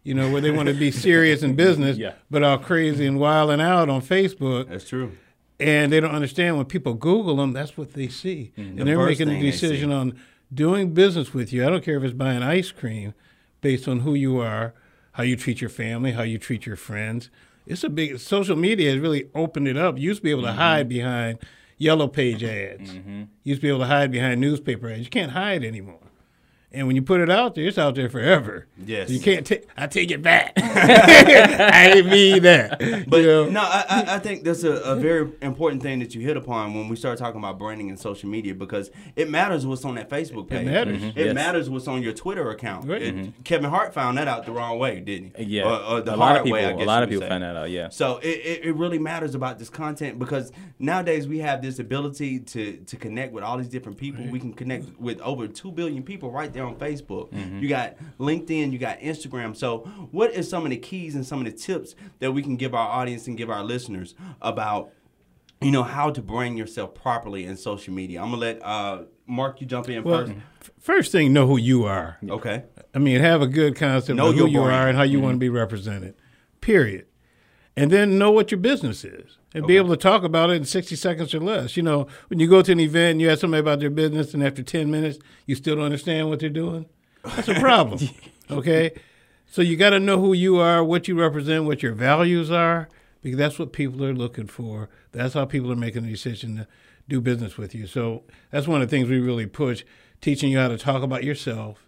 [0.03, 2.13] you know, where they want to be serious in business, Yeah.
[2.29, 4.67] but all crazy and wilding out on Facebook.
[4.69, 5.11] That's true.
[5.59, 8.97] And they don't understand when people Google them, that's what they see, The and they're
[9.05, 10.17] making a decision on
[10.53, 11.65] doing business with you.
[11.65, 13.13] I don't care if it's buying ice cream,
[13.61, 14.73] based on who you are,
[15.13, 17.29] how you treat your family, how you treat your friends.
[17.67, 19.97] It's a big social media has really opened it up.
[19.99, 20.57] You used to be able to Mm-hmm.
[20.57, 21.37] hide behind
[21.77, 22.91] yellow page ads.
[22.95, 25.01] You used to be able to hide behind newspaper ads.
[25.01, 25.99] You can't hide anymore.
[26.73, 28.65] And when you put it out there, it's out there forever.
[28.85, 29.09] Yes.
[29.09, 29.67] So you can't take.
[29.75, 30.53] I take it back.
[30.57, 32.79] I didn't mean that.
[33.09, 33.49] But you know?
[33.49, 36.87] no, I, I, think that's a, a very important thing that you hit upon when
[36.87, 40.49] we start talking about branding and social media because it matters what's on that Facebook
[40.49, 40.61] page.
[40.61, 41.03] It matters.
[41.03, 41.35] It Yes.
[41.35, 42.87] matters what's on your Twitter account.
[42.87, 43.01] Right.
[43.01, 43.41] It- mm-hmm.
[43.43, 45.57] Kevin Hart found that out the wrong way, didn't he?
[45.57, 46.53] Yeah, Or, or the a hard lot of people.
[46.59, 46.65] way.
[46.65, 47.29] I a guess lot of people say.
[47.29, 47.69] find that out.
[47.69, 47.89] Yeah.
[47.89, 52.39] So it, it, it really matters about this content because nowadays we have this ability
[52.39, 54.25] to to connect with all these different people.
[54.25, 57.31] We can connect with over two billion people right there on Facebook.
[57.31, 57.59] Mm-hmm.
[57.59, 59.55] You got LinkedIn, you got Instagram.
[59.55, 59.79] So
[60.11, 62.73] what is some of the keys and some of the tips that we can give
[62.73, 64.91] our audience and give our listeners about
[65.61, 68.19] you know how to brand yourself properly in social media?
[68.21, 70.33] I'm gonna let uh, Mark you jump in Well, first.
[70.61, 72.17] f- first thing, know who you are.
[72.27, 72.63] Okay.
[72.93, 74.71] I mean, have a good concept Know of who you brand.
[74.75, 76.15] are and how you want to be represented.
[76.61, 77.05] Period.
[77.77, 80.65] And then know what your business is and be able to talk about it in
[80.65, 81.75] 60 seconds or less.
[81.75, 84.33] You know, when you go to an event and you ask somebody about their business
[84.33, 86.85] and after 10 minutes you still don't understand what they're doing,
[87.23, 87.99] that's a problem.
[88.51, 88.91] okay?
[89.47, 92.87] So you got to know who you are, what you represent, what your values are,
[93.21, 94.89] because that's what people are looking for.
[95.11, 96.67] That's how people are making the decision to
[97.09, 97.85] do business with you.
[97.85, 99.83] So that's one of the things we really push,
[100.21, 101.85] teaching you how to talk about yourself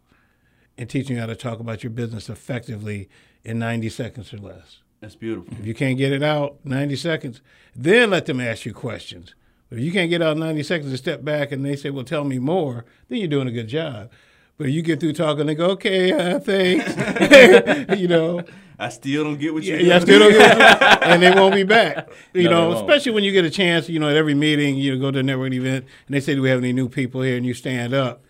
[0.78, 3.09] and teaching you how to talk about your business effectively
[3.43, 4.80] in 90 seconds or less.
[5.04, 5.54] That's beautiful.
[5.60, 7.41] If you can't get it out 90 seconds,
[7.76, 9.36] then let them ask you questions.
[9.70, 12.06] But if you can't get out 90 seconds to step back and they say, well,
[12.06, 14.10] tell me more, then you're doing a good job.
[14.58, 17.99] But you get through talking, they go, okay, uh, thanks.
[17.99, 18.43] you know,
[18.80, 19.76] I still don't get what you.
[19.76, 21.04] yeah, I still don't get it.
[21.04, 22.10] and they won't be back.
[22.34, 24.97] You No, know, especially when you get a chance, you know, at every meeting, you
[24.97, 27.36] go to a networking event and they say, Do we have any new people here?
[27.36, 28.24] And you stand up.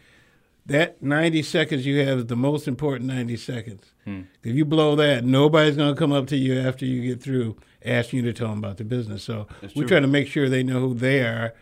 [0.66, 3.94] That 90 seconds you have is the most important 90 seconds.
[4.06, 4.22] Hmm.
[4.44, 7.58] If you blow that, nobody's going to come up to you after you get through
[7.84, 9.24] asking you to tell them about the business.
[9.24, 11.54] So we're trying to make sure they know who they are,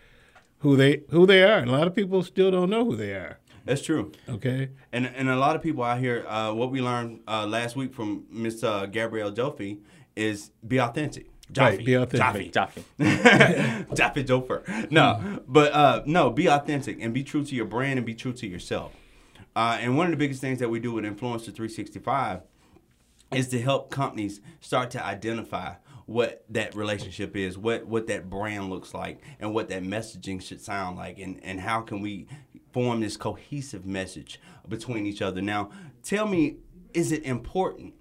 [0.60, 1.58] who they who they are.
[1.58, 3.40] And a lot of people still don't know who they are.
[3.66, 4.12] That's true.
[4.30, 4.70] Okay.
[4.92, 7.94] And and a lot of people out here, uh, what we learned uh, last week
[7.94, 9.80] from Miss uh, Gabrielle Joffe
[10.16, 11.31] is be authentic.
[11.58, 11.86] Right, Joffe.
[11.86, 12.52] be authentic.
[12.54, 12.84] Joffe.
[12.98, 13.96] Jaffe.
[13.96, 14.92] Jaffe Jofer.
[14.92, 18.34] No, but uh, no, be authentic and be true to your brand and be true
[18.34, 18.94] to yourself.
[19.56, 22.42] Uh, and one of the biggest things that we do with Influencer 365
[23.34, 25.74] is to help companies start to identify
[26.06, 30.62] what that relationship is, what what that brand looks like, and what that messaging should
[30.62, 32.28] sound like, and and how can we
[32.74, 35.42] form this cohesive message between each other.
[35.42, 35.72] Now,
[36.04, 36.58] tell me,
[36.94, 37.94] is it important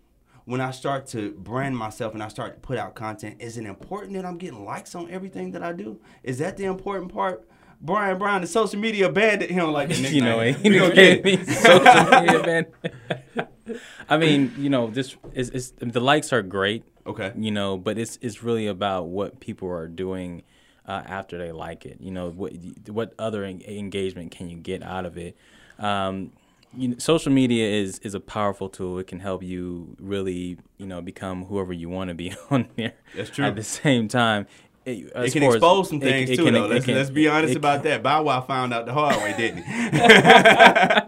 [0.50, 3.36] when I start to brand myself and I start to put out content?
[3.38, 6.00] Is it important that I'm getting likes on everything that I do?
[6.24, 7.46] Is that the important part?
[7.80, 10.14] Brian Brown, the social media bandit, he don't like the nickname.
[10.14, 13.78] you know, We he gonna get social media man.
[14.08, 16.82] I mean, you know, this is, is the likes are great.
[17.06, 17.32] Okay.
[17.36, 20.42] You know, but it's it's really about what people are doing
[20.84, 21.98] uh, after they like it.
[22.00, 22.52] You know, what
[22.88, 25.36] what other en- engagement can you get out of it?
[25.78, 26.32] Um,
[26.76, 28.98] you know, social media is is a powerful tool.
[28.98, 32.92] It can help you really, you know, become whoever you want to be on there.
[33.16, 33.44] That's true.
[33.44, 34.46] At the same time,
[34.84, 36.64] it, It can expose some things it too, can- though.
[36.66, 38.02] it Let's, can- let's be honest it about that.
[38.02, 39.72] Bow Wow found out the hard way, didn't he?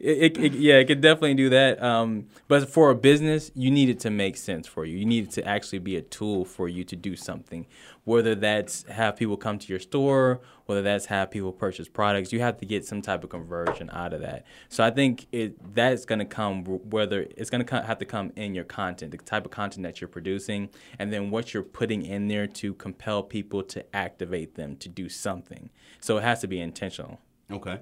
[0.00, 1.82] it, it- yeah, it could definitely do that.
[1.82, 4.96] Um, but for a business, you need it to make sense for you.
[4.96, 7.66] You need it to actually be a tool for you to do something.
[8.04, 12.40] Whether that's have people come to your store, whether that's have people purchase products, you
[12.40, 14.44] have to get some type of conversion out of that.
[14.68, 18.32] So I think it that's going to come whether it's going to have to come
[18.36, 22.04] in your content, the type of content that you're producing, and then what you're putting
[22.04, 25.70] in there to compel people to activate them to do something.
[26.00, 27.20] So it has to be intentional.
[27.50, 27.80] Okay.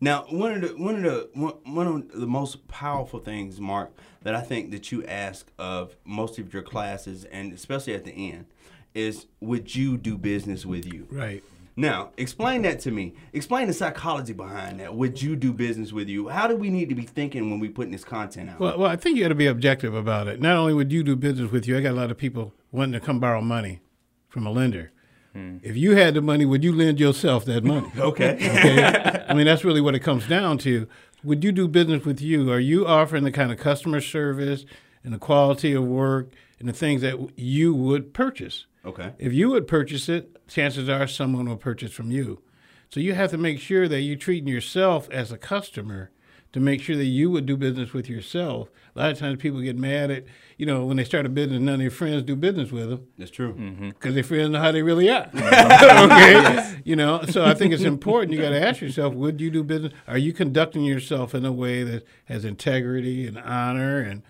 [0.00, 3.90] Now, one of the one of the one, one of the most powerful things, Mark,
[4.22, 8.12] that I think that you ask of most of your classes, and especially at the
[8.12, 8.46] end,
[8.94, 11.06] is would you do business with you?
[11.10, 11.42] Right.
[11.76, 13.14] Now, explain that to me.
[13.32, 14.94] Explain the psychology behind that.
[14.94, 16.28] Would you do business with you?
[16.28, 18.60] How do we need to be thinking when we putting this content out?
[18.60, 20.40] Well, well, I think you got to be objective about it.
[20.40, 22.92] Not only would you do business with you, I got a lot of people wanting
[22.92, 23.80] to come borrow money
[24.28, 24.92] from a lender.
[25.32, 25.58] Hmm.
[25.62, 27.90] If you had the money, would you lend yourself that money?
[27.98, 28.34] Okay.
[28.34, 29.24] okay.
[29.28, 30.88] I mean, that's really what it comes down to.
[31.22, 32.50] Would you do business with you?
[32.50, 34.64] Are you offering the kind of customer service
[35.04, 36.30] and the quality of work
[36.60, 38.66] and the things that you would purchase?
[38.84, 39.12] Okay.
[39.18, 42.42] If you would purchase it, chances are someone will purchase from you.
[42.88, 46.10] So you have to make sure that you're treating yourself as a customer
[46.52, 48.68] to make sure that you would do business with yourself.
[48.96, 50.24] A lot of times people get mad at,
[50.56, 53.06] you know, when they start a business, none of their friends do business with them
[53.16, 53.54] That's true.
[53.54, 53.90] Mm-hmm.
[53.90, 55.30] because their friends know how they really are.
[55.34, 57.22] okay, you know.
[57.28, 58.32] So I think it's important.
[58.32, 59.92] You got to ask yourself: Would you do business?
[60.08, 64.00] Are you conducting yourself in a way that has integrity and honor?
[64.00, 64.22] And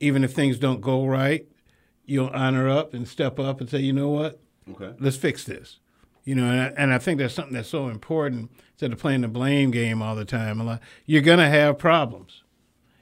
[0.00, 1.46] even if things don't go right,
[2.10, 4.40] you'll honor up and step up and say, "You know what?
[4.68, 4.94] Okay.
[4.98, 5.78] Let's fix this."
[6.24, 9.22] You know, and I, and I think that's something that's so important instead of playing
[9.22, 10.60] the blame game all the time.
[10.60, 12.42] A lot, you're going to have problems.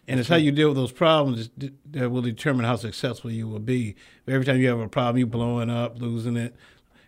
[0.06, 1.50] And it's how you deal with those problems
[1.90, 3.94] that will determine how successful you will be.
[4.26, 6.54] Every time you have a problem, you're blowing up, losing it,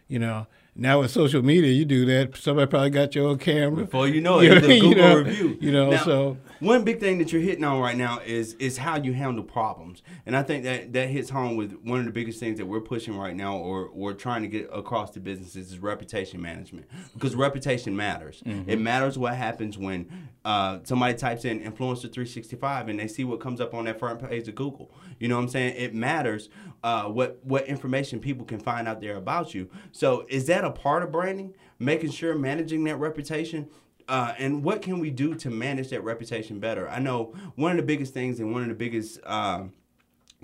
[0.06, 0.46] you know.
[0.80, 2.38] Now with social media, you do that.
[2.38, 3.84] Somebody probably got your own camera.
[3.84, 5.58] Before you know it, you, Google you know, review.
[5.60, 8.78] You know, now, so one big thing that you're hitting on right now is is
[8.78, 12.10] how you handle problems, and I think that that hits home with one of the
[12.10, 15.70] biggest things that we're pushing right now, or or trying to get across to businesses
[15.70, 18.42] is reputation management because reputation matters.
[18.46, 18.70] Mm-hmm.
[18.70, 23.40] It matters what happens when uh, somebody types in influencer 365 and they see what
[23.40, 24.90] comes up on that front page of Google.
[25.18, 25.74] You know what I'm saying?
[25.76, 26.48] It matters
[26.82, 29.68] uh, what what information people can find out there about you.
[29.92, 31.54] So is that a part of branding?
[31.78, 33.68] Making sure managing that reputation.
[34.08, 36.88] Uh, and what can we do to manage that reputation better?
[36.88, 39.64] I know one of the biggest things and one of the biggest uh,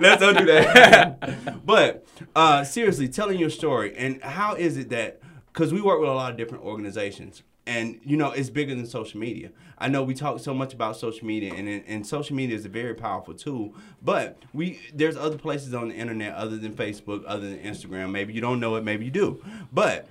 [0.00, 1.64] Let's don't do that.
[1.64, 2.04] but
[2.34, 3.94] uh, seriously, telling your story.
[3.96, 5.20] And how is it that,
[5.52, 8.86] because we work with a lot of different organizations and you know it's bigger than
[8.86, 9.50] social media.
[9.78, 12.68] I know we talk so much about social media and, and social media is a
[12.68, 17.48] very powerful tool but we there's other places on the internet other than facebook other
[17.48, 18.10] than instagram.
[18.10, 19.42] Maybe you don't know it maybe you do.
[19.72, 20.08] But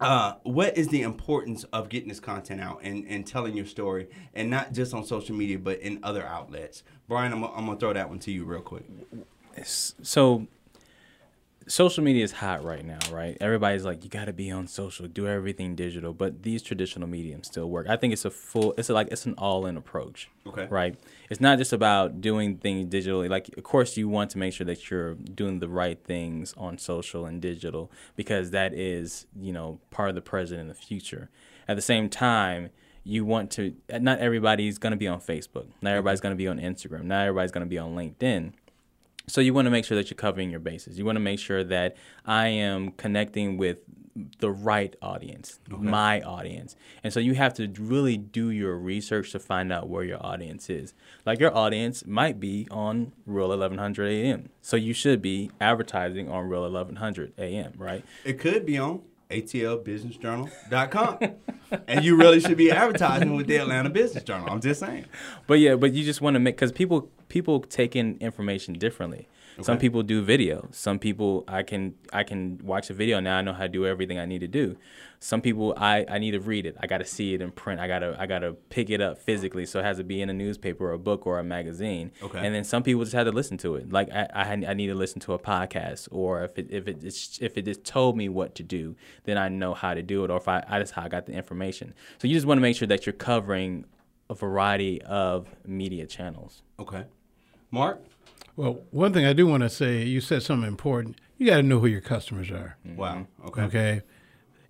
[0.00, 4.08] uh, what is the importance of getting this content out and, and telling your story
[4.34, 6.82] and not just on social media but in other outlets?
[7.08, 8.84] Brian i'm, I'm gonna throw that one to you real quick.
[9.64, 10.46] So
[11.66, 13.36] social media is hot right now, right?
[13.40, 17.46] Everybody's like, you got to be on social, do everything digital, but these traditional mediums
[17.46, 17.86] still work.
[17.88, 20.28] I think it's a full, it's a, like it's an all-in approach.
[20.46, 20.66] Okay.
[20.70, 20.96] Right.
[21.30, 23.28] It's not just about doing things digitally.
[23.28, 26.78] Like, of course, you want to make sure that you're doing the right things on
[26.78, 31.30] social and digital because that is, you know, part of the present and the future.
[31.68, 32.70] At the same time,
[33.04, 33.74] you want to.
[33.90, 35.66] Not everybody's going to be on Facebook.
[35.80, 37.04] Not everybody's going to be on Instagram.
[37.04, 38.52] Not everybody's going to be on LinkedIn
[39.26, 40.98] so you want to make sure that you're covering your bases.
[40.98, 41.96] You want to make sure that
[42.26, 43.78] I am connecting with
[44.38, 45.82] the right audience, okay.
[45.82, 46.76] my audience.
[47.02, 50.68] And so you have to really do your research to find out where your audience
[50.68, 50.92] is.
[51.24, 54.50] Like your audience might be on Real 1100 AM.
[54.60, 58.04] So you should be advertising on Real 1100 AM, right?
[58.24, 59.02] It could be on
[59.32, 61.18] atlbusinessjournal.com.
[61.88, 64.48] and you really should be advertising with the Atlanta Business Journal.
[64.50, 65.06] I'm just saying.
[65.46, 69.28] But yeah, but you just want to make cuz people people take in information differently.
[69.54, 69.62] Okay.
[69.62, 70.68] Some people do video.
[70.72, 73.38] Some people I can I can watch a video and now.
[73.38, 74.76] I know how to do everything I need to do.
[75.20, 76.76] Some people I, I need to read it.
[76.80, 77.80] I got to see it in print.
[77.80, 79.66] I gotta I gotta pick it up physically.
[79.66, 82.12] So it has to be in a newspaper or a book or a magazine.
[82.22, 82.44] Okay.
[82.44, 83.92] And then some people just had to listen to it.
[83.92, 87.04] Like I, I, I need to listen to a podcast or if it if it
[87.40, 90.30] if it just told me what to do, then I know how to do it.
[90.30, 91.94] Or if I I just how I got the information.
[92.18, 93.84] So you just want to make sure that you're covering
[94.30, 96.62] a variety of media channels.
[96.80, 97.04] Okay.
[97.70, 98.02] Mark.
[98.56, 101.16] Well, one thing I do want to say, you said something important.
[101.38, 102.76] You got to know who your customers are.
[102.86, 102.96] Mm-hmm.
[102.96, 103.26] Wow.
[103.46, 103.62] Okay.
[103.62, 104.02] Okay.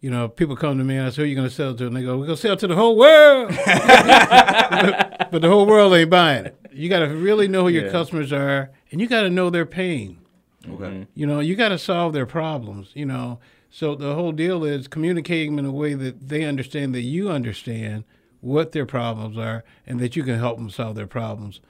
[0.01, 1.75] You know, people come to me and I say, "Who are you going to sell
[1.77, 5.49] to?" And they go, "We're going to sell to the whole world." but, but, the
[5.49, 6.57] whole world ain't buying it.
[6.73, 7.93] You got to really know who your yeah.
[7.93, 10.19] customers are, and you got to know their pain.
[10.69, 10.85] Okay.
[10.85, 11.03] Mm-hmm.
[11.15, 12.91] You know, you got to solve their problems.
[12.95, 13.39] You know,
[13.71, 18.03] so the whole deal is communicating in a way that they understand that you understand
[18.41, 21.61] what their problems are, and that you can help them solve their problems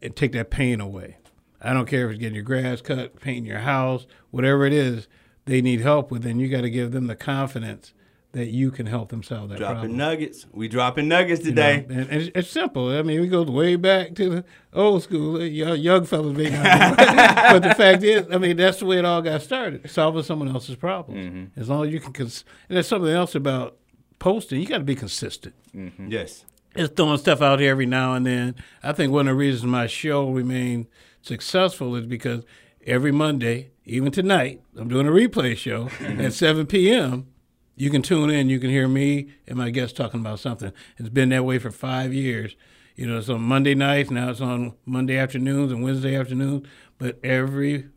[0.00, 1.18] and take that pain away.
[1.64, 5.08] I don't care if it's getting your grass cut, painting your house, whatever it is
[5.46, 7.92] they need help with, then you got to give them the confidence
[8.32, 9.76] that you can help them solve that problem.
[9.76, 9.96] dropping problem.
[9.96, 10.46] nuggets.
[10.52, 11.86] We dropping nuggets today.
[11.88, 12.88] You know, and, and it's, simple.
[12.88, 15.40] I mean, we go way back to the old school.
[15.40, 19.04] Young, young fellas may not, but the fact is, I mean, that's the way it
[19.04, 19.88] all got started.
[19.88, 21.26] Solving someone else's problems.
[21.26, 21.60] Mm-hmm.
[21.60, 23.76] As long as you can, cons- and there's something else about
[24.18, 24.60] posting.
[24.60, 25.54] You got to be consistent.
[25.74, 26.10] Mm-hmm.
[26.10, 26.44] Yes.
[26.74, 28.56] It's throwing stuff out here every now and then.
[28.82, 30.88] I think one of the reasons my show remained
[31.24, 32.44] successful is because
[32.86, 36.20] every Monday, even tonight, I'm doing a replay show mm-hmm.
[36.20, 37.28] at 7 p.m.
[37.76, 38.48] You can tune in.
[38.48, 40.72] You can hear me and my guests talking about something.
[40.98, 42.54] It's been that way for five years.
[42.94, 44.10] You know, it's on Monday nights.
[44.10, 46.66] Now it's on Monday afternoons and Wednesday afternoons.
[46.98, 47.88] But every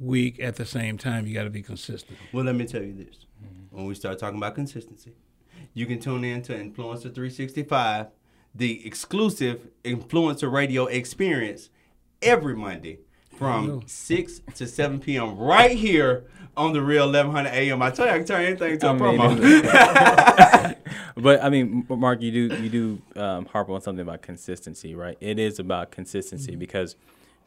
[0.00, 2.18] week at the same time, you got to be consistent.
[2.32, 3.26] Well, let me tell you this.
[3.70, 5.12] When we start talking about consistency,
[5.74, 8.06] you can tune in to Influencer 365,
[8.54, 11.70] the exclusive influencer radio experience
[12.22, 12.98] every Monday
[13.36, 15.36] from 6 to 7 p.m.
[15.38, 16.24] right here
[16.56, 17.82] on the Real 1100 AM.
[17.82, 20.76] I tell you, I can turn anything to I a promo.
[21.16, 25.16] but I mean, Mark, you do you do um, harp on something about consistency, right?
[25.20, 26.58] It is about consistency Mm-hmm.
[26.60, 26.96] because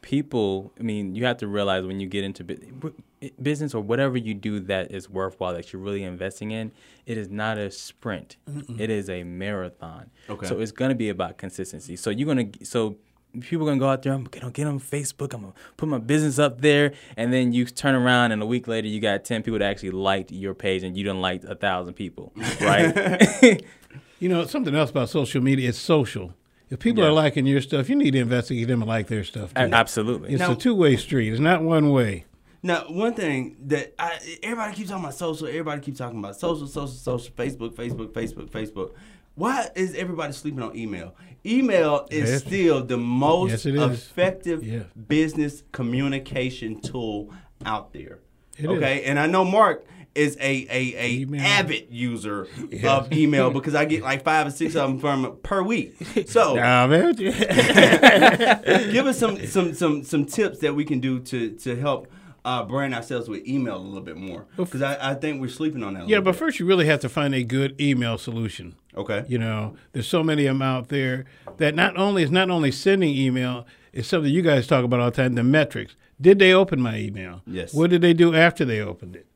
[0.02, 0.74] people.
[0.80, 2.94] I mean, you have to realize when you get into bu-
[3.42, 6.72] business or whatever you do that is worthwhile that you're really investing in,
[7.06, 8.38] it is not a sprint.
[8.50, 8.80] Mm-mm.
[8.80, 10.10] It is a marathon.
[10.30, 10.48] Okay.
[10.48, 11.96] So it's going to be about consistency.
[11.96, 12.98] So you're gonna so.
[13.42, 14.14] People are gonna go out there.
[14.14, 15.34] I'm gonna get on Facebook.
[15.34, 18.68] I'm gonna put my business up there, and then you turn around, and a week
[18.68, 21.56] later, you got ten people that actually liked your page, and you didn't like a
[21.56, 23.62] thousand people, right?
[24.20, 26.34] you know, something else about social media, it's social.
[26.70, 27.10] If people Yeah.
[27.10, 29.54] are liking your stuff, you need to investigate them and like their stuff.
[29.54, 29.62] Too.
[29.62, 30.32] Absolutely.
[30.34, 31.32] It's Now- a two way street.
[31.32, 32.26] It's not one way.
[32.64, 36.68] Now, one thing that I, everybody keeps talking about social, everybody keeps talking about social,
[36.68, 38.92] social, social, Facebook, Facebook, Facebook, Facebook.
[39.38, 41.14] Why is everybody sleeping on email?
[41.46, 42.44] Email is Yes.
[42.44, 44.80] still the most Yes, effective Yeah.
[45.08, 47.32] business communication tool
[47.64, 48.18] out there.
[48.58, 49.06] It okay, is.
[49.08, 49.86] and I know Mark
[50.16, 52.48] is a a, a avid user
[52.84, 55.96] of email because I get like five or six of them from per week.
[56.26, 61.76] So Nah, give us some some some some tips that we can do to to
[61.76, 62.08] help
[62.44, 65.84] uh, brand ourselves with email a little bit more because I, I think we're sleeping
[65.84, 66.08] on that.
[66.08, 66.40] Yeah, but bit.
[66.40, 68.76] first you really have to find a good email solution.
[68.98, 69.24] Okay.
[69.28, 71.26] You know, there's so many of them out there
[71.58, 75.12] that not only is not only sending email, it's something you guys talk about all
[75.12, 75.34] the time.
[75.34, 75.96] The metrics.
[76.20, 77.42] Did they open my email?
[77.46, 77.74] Yes.
[77.74, 79.28] What did they do after they opened it?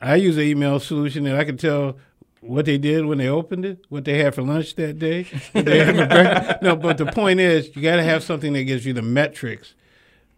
[0.00, 1.96] I use an email solution that I can tell
[2.40, 5.22] what they did when they opened it, what they had for lunch that day.
[5.52, 6.62] they had for breakfast.
[6.62, 9.74] No, but the point is, you got to have something that gives you the metrics.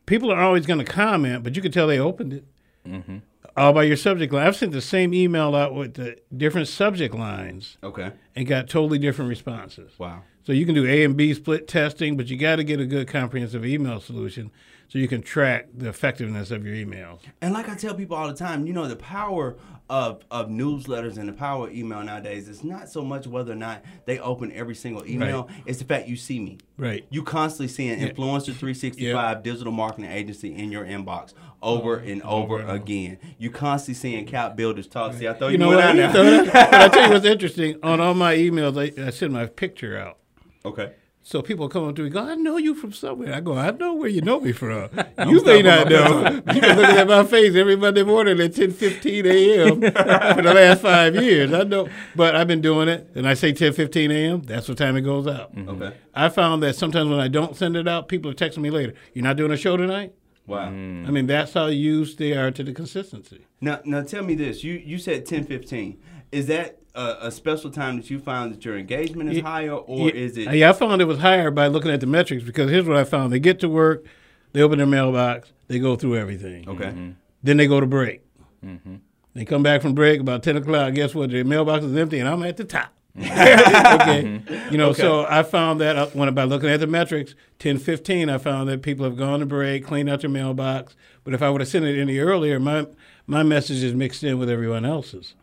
[0.05, 2.45] People are always going to comment, but you can tell they opened it
[2.89, 3.17] Mm-hmm.
[3.57, 4.47] All by your subject line.
[4.47, 7.79] I've sent the same email out with the different subject lines.
[7.83, 8.13] Okay.
[8.35, 9.99] And got totally different responses.
[9.99, 10.23] Wow.
[10.45, 12.87] So you can do A and B split testing, but you got to get a
[12.87, 14.53] good comprehensive email solution
[14.89, 17.21] so you can track the effectiveness of your emails.
[17.41, 19.57] And like I tell people all the time, you know, the power
[19.91, 23.57] of, of newsletters and the power of email nowadays is not so much whether or
[23.57, 25.49] not they open every single email.
[25.65, 26.59] It's the fact you see me.
[26.77, 27.05] Right.
[27.11, 28.11] You constantly seeing Yeah.
[28.11, 31.33] Influencer 365 digital marketing agency in your inbox
[31.63, 33.19] over oh, and over, again.
[33.39, 35.15] You constantly seeing Cap Builders talk.
[35.15, 35.85] See, I throw you, You know one what?
[35.85, 36.13] out now.
[36.45, 37.79] but I tell you what's interesting.
[37.83, 40.19] On all my emails, I, I send my picture out.
[40.65, 40.93] Okay.
[41.29, 43.35] So people come up to me, go, I know you from somewhere.
[43.35, 44.91] I go, I know where you know me from.
[45.27, 46.31] You may not know.
[46.31, 49.81] You've been looking at my face every Monday morning at 10, 15 a.m.
[49.81, 51.53] for the last five years.
[51.53, 54.43] I know, but I've been doing it, and I say 10, 15 a.m.
[54.43, 55.51] That's what time it goes out.
[55.59, 55.97] Okay.
[56.15, 58.95] I found that sometimes when I don't send it out, people are texting me later.
[59.13, 60.15] You're not doing a show tonight?
[60.47, 60.67] Wow.
[60.67, 63.47] I mean, that's how used they are to the consistency.
[63.61, 64.63] Now, now tell me this.
[64.63, 65.99] You you said 10, 15.
[66.33, 69.73] Is that a, a special time that you found that your engagement is Yeah, higher,
[69.73, 70.53] or yeah, is it?
[70.55, 73.05] Yeah, I found it was higher by looking at the metrics because here's what I
[73.05, 74.05] found: they get to work,
[74.53, 76.69] they open their mailbox, they go through everything.
[76.69, 77.15] Okay.
[77.43, 78.23] Then they go to break.
[78.65, 78.97] Mm-hmm.
[79.35, 80.95] They come back from break about ten o'clock.
[80.95, 81.31] Guess what?
[81.31, 82.93] Their mailbox is empty, and I'm at the top.
[83.21, 84.91] okay, you know.
[84.91, 85.01] Okay.
[85.01, 88.69] So I found that uh, when by looking at the metrics, 10, 15, I found
[88.69, 90.95] that people have gone to break, cleaned out their mailbox.
[91.25, 92.87] But if I would have sent it any earlier, my
[93.27, 95.35] my message is mixed in with everyone else's.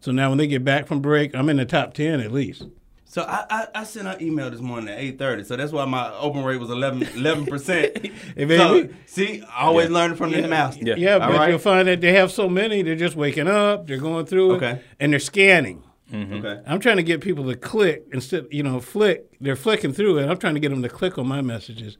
[0.00, 2.64] So now when they get back from break, I'm in the top ten at least.
[3.06, 5.44] So I, I, I sent an email this morning at eight thirty.
[5.44, 7.96] So that's why my open rate was 11 percent.
[8.36, 8.92] Hey, baby.
[9.06, 10.40] see, always learning from yeah.
[10.40, 10.82] the master.
[10.82, 11.48] Yeah, All but right?
[11.50, 14.70] you'll find that they have so many, they're just waking up, they're going through Okay.
[14.72, 15.84] it, and they're scanning.
[16.14, 16.34] Mm-hmm.
[16.46, 16.62] Okay.
[16.66, 19.26] I'm trying to get people to click instead, you know, flick.
[19.40, 20.28] They're flicking through it.
[20.28, 21.96] I'm trying to get them to click on my messages.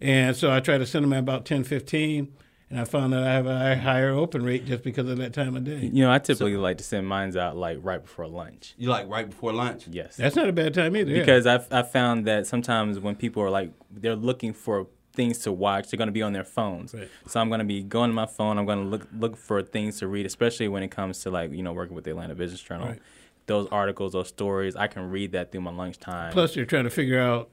[0.00, 2.32] And so I try to send them at about 10, 15,
[2.70, 5.56] and I found that I have a higher open rate just because of that time
[5.56, 5.88] of day.
[5.92, 8.74] You know, I typically like to send mines out like right before lunch.
[8.76, 9.86] You like right before lunch?
[9.88, 10.16] Yes.
[10.16, 11.12] That's not a bad time either.
[11.12, 11.20] yeah.
[11.20, 15.52] Because I've, I found that sometimes when people are like, they're looking for things to
[15.52, 16.92] watch, they're going to be on their phones.
[16.92, 17.08] Right.
[17.28, 18.58] So I'm going to be going to my phone.
[18.58, 21.52] I'm going to look look for things to read, especially when it comes to like,
[21.52, 22.88] you know, working with the Atlanta Business Journal.
[22.88, 23.02] Right.
[23.46, 26.32] Those articles, those stories, I can read that through my lunchtime.
[26.32, 27.50] Plus, they're trying to figure out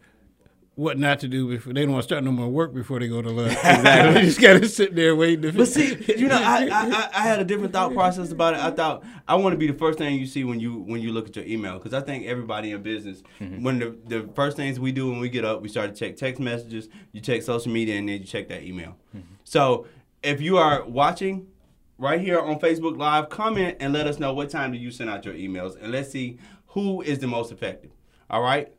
[0.75, 3.07] what not to do before they don't want to start no more work before they
[3.07, 3.51] go to lunch.
[3.63, 4.13] Exactly.
[4.13, 5.41] they just got to sit there waiting.
[5.41, 8.53] To But see, you know, I, I I- I had a different thought process about
[8.53, 8.61] it.
[8.61, 11.11] I thought I want to be the first thing you see when you when you
[11.11, 13.61] look at your email because I think everybody in business, mm-hmm.
[13.61, 16.15] when the the first things we do when we get up, we start to check
[16.15, 18.95] text messages, you check social media, and then you check that email.
[19.15, 19.33] Mm-hmm.
[19.43, 19.87] So
[20.23, 21.47] if you are watching
[22.02, 25.10] right here on Facebook Live, comment and let us know what time do you send
[25.10, 27.91] out your emails, and let's see who is the most effective.
[28.30, 28.74] All right.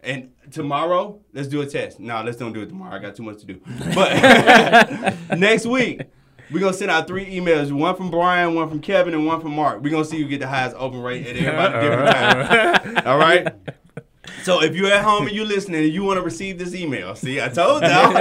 [0.00, 1.98] And tomorrow, let's do a test.
[1.98, 2.94] No, let's don't do it tomorrow.
[2.94, 3.60] I got too much to do.
[3.94, 6.02] But next week,
[6.50, 9.54] we're gonna send out three emails: one from Brian, one from Kevin, and one from
[9.54, 9.82] Mark.
[9.82, 13.06] We're gonna see who get the highest open rate at everybody different time.
[13.06, 13.48] All right.
[14.42, 17.14] So if you're at home and you're listening and you want to receive this email,
[17.14, 18.12] see, I told y'all.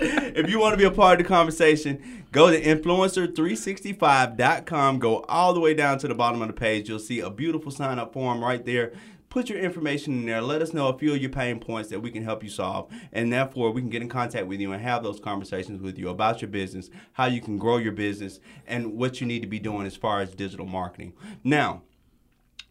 [0.00, 4.98] if you want to be a part of the conversation, Go to influencer365.com.
[4.98, 6.86] Go all the way down to the bottom of the page.
[6.86, 8.92] You'll see a beautiful sign up form right there.
[9.30, 10.42] Put your information in there.
[10.42, 12.92] Let us know a few of your pain points that we can help you solve.
[13.10, 16.10] And therefore, we can get in contact with you and have those conversations with you
[16.10, 19.58] about your business, how you can grow your business, and what you need to be
[19.58, 21.14] doing as far as digital marketing.
[21.42, 21.84] Now,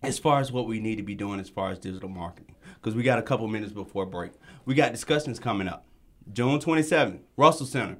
[0.03, 2.93] as far as what we need to be doing as far as digital marketing, because
[2.93, 4.33] we got a couple minutes before break.
[4.65, 5.87] We got discussions coming up.
[6.31, 7.97] June 27th, Russell Center.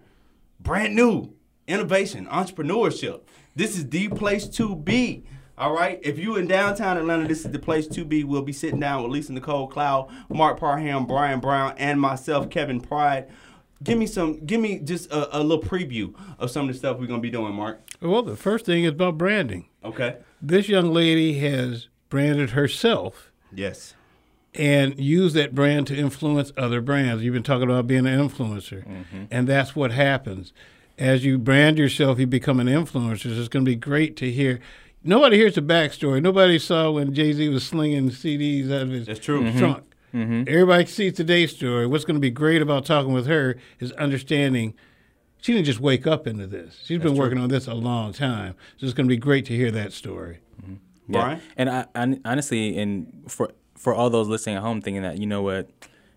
[0.59, 1.34] Brand new
[1.67, 3.21] innovation, entrepreneurship.
[3.55, 5.23] This is the place to be.
[5.57, 5.99] All right.
[6.03, 8.23] If you in downtown Atlanta, this is the place to be.
[8.23, 12.81] We'll be sitting down with Lisa Nicole Cloud, Mark Parham, Brian Brown, and myself, Kevin
[12.81, 13.29] Pride.
[13.81, 14.45] Give me some.
[14.45, 17.29] Give me just a, a little preview of some of the stuff we're gonna be
[17.29, 17.81] doing, Mark.
[18.01, 19.67] Well, the first thing is about branding.
[19.83, 20.17] Okay.
[20.41, 23.31] This young lady has branded herself.
[23.53, 23.93] Yes.
[24.53, 27.23] And use that brand to influence other brands.
[27.23, 29.25] You've been talking about being an influencer, mm-hmm.
[29.29, 30.53] and that's what happens.
[30.97, 33.37] As you brand yourself, you become an influencer.
[33.37, 34.59] it's going to be great to hear
[35.03, 36.21] nobody hears the backstory.
[36.21, 39.43] Nobody saw when Jay Z was slinging CDs out of his That's true.
[39.43, 39.59] Mm-hmm.
[39.59, 39.83] trunk.
[40.13, 40.43] Mm-hmm.
[40.47, 41.85] Everybody sees today's story.
[41.85, 44.73] What's going to be great about talking with her is understanding
[45.41, 46.79] she didn't just wake up into this.
[46.85, 48.55] She's That's been working on this a long time.
[48.77, 50.39] So it's going to be great to hear that story.
[50.61, 50.73] Mm-hmm.
[51.13, 51.21] Yeah.
[51.21, 51.41] Brian?
[51.57, 55.27] And I, I, honestly, and for for all those listening at home, thinking that you
[55.27, 55.69] know what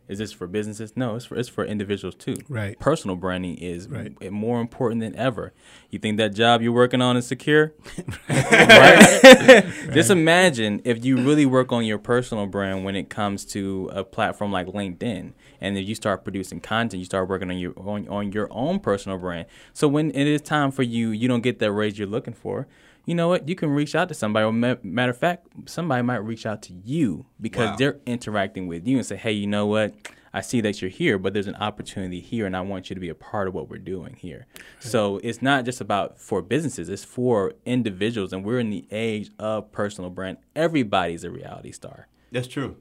[0.09, 0.96] is this for businesses?
[0.96, 2.36] No, it's for it's for individuals too.
[2.48, 2.78] Right.
[2.78, 4.12] Personal branding is right.
[4.20, 5.52] m- more important than ever.
[5.90, 7.74] You think that job you're working on is secure?
[8.28, 9.64] right.
[9.92, 14.02] Just imagine if you really work on your personal brand when it comes to a
[14.02, 18.09] platform like LinkedIn, and then you start producing content, you start working on your on,
[18.09, 19.46] on your own personal brand.
[19.74, 22.66] So when it is time for you, you don't get that raise you're looking for
[23.09, 23.48] you know what?
[23.48, 24.44] You can reach out to somebody.
[24.44, 27.76] Or matter of fact, somebody might reach out to you because wow.
[27.76, 29.94] they're interacting with you and say, hey, you know what?
[30.34, 33.00] I see that you're here, but there's an opportunity here, and I want you to
[33.00, 34.46] be a part of what we're doing here.
[34.78, 39.30] So it's not just about for businesses; it's for individuals, and we're in the age
[39.38, 40.36] of personal brand.
[40.54, 42.09] Everybody's a reality star.
[42.30, 42.76] That's true.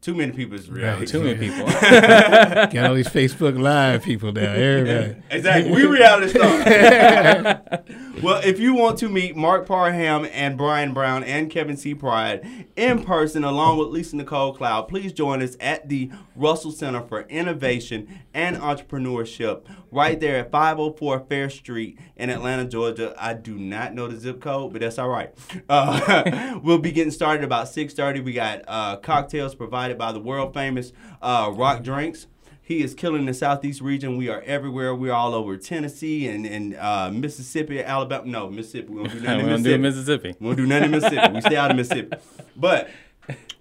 [0.00, 1.00] Too many people is reality.
[1.00, 1.08] Right.
[1.08, 1.66] Too many people.
[1.80, 4.56] Got all these Facebook Live people down.
[4.56, 5.22] Everybody.
[5.30, 5.72] exactly.
[5.72, 7.84] We reality stars.
[8.22, 11.94] well, if you want to meet Mark Parham and Brian Brown and Kevin C.
[11.94, 17.02] Pride in person, along with Lisa Nicole Cloud, please join us at the Russell Center
[17.02, 23.14] for Innovation and Entrepreneurship, right there at 504 Fair Street in Atlanta, Georgia.
[23.18, 25.32] I do not know the zip code, but that's all right.
[25.68, 28.24] Uh, we'll be getting started about 6:30.
[28.24, 30.92] We got uh, cocktails provided by the world famous
[31.22, 32.26] uh, Rock Drinks.
[32.68, 34.18] He is killing the southeast region.
[34.18, 34.94] We are everywhere.
[34.94, 38.26] We're all over Tennessee and, and uh, Mississippi, Alabama.
[38.26, 38.92] No, Mississippi.
[38.92, 39.78] We don't do nothing in Mississippi.
[39.78, 40.34] Mississippi.
[40.38, 41.32] We don't do nothing in Mississippi.
[41.32, 42.18] We stay out of Mississippi.
[42.54, 42.90] But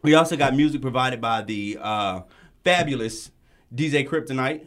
[0.02, 2.22] we also got music provided by the uh,
[2.66, 3.32] fabulous
[3.74, 4.66] DJ Kryptonite.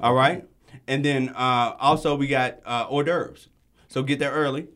[0.00, 0.44] All right.
[0.88, 3.46] And then uh, also we got uh, hors d'oeuvres.
[3.86, 4.66] So get there early.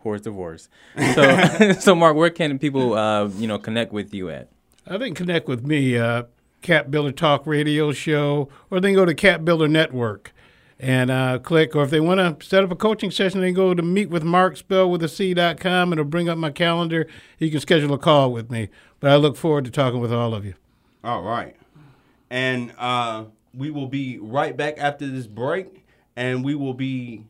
[0.00, 0.68] Horse divorce.
[1.14, 4.48] So, so Mark, where can people, uh, you know, connect with you at?
[4.88, 6.24] I think connect with me, uh,
[6.62, 10.32] Cap Builder Talk Radio Show, or they can go to Cap Builder Network
[10.78, 11.74] and uh, click.
[11.74, 14.10] Or if they want to set up a coaching session, they can go to meet
[14.10, 15.92] with Mark spell with a C.com.
[15.92, 17.06] It'll bring up my calendar.
[17.38, 18.68] You can schedule a call with me.
[19.00, 20.54] But I look forward to talking with all of you.
[21.04, 21.56] All right.
[22.30, 25.86] And uh, we will be right back after this break,
[26.16, 27.24] and we will be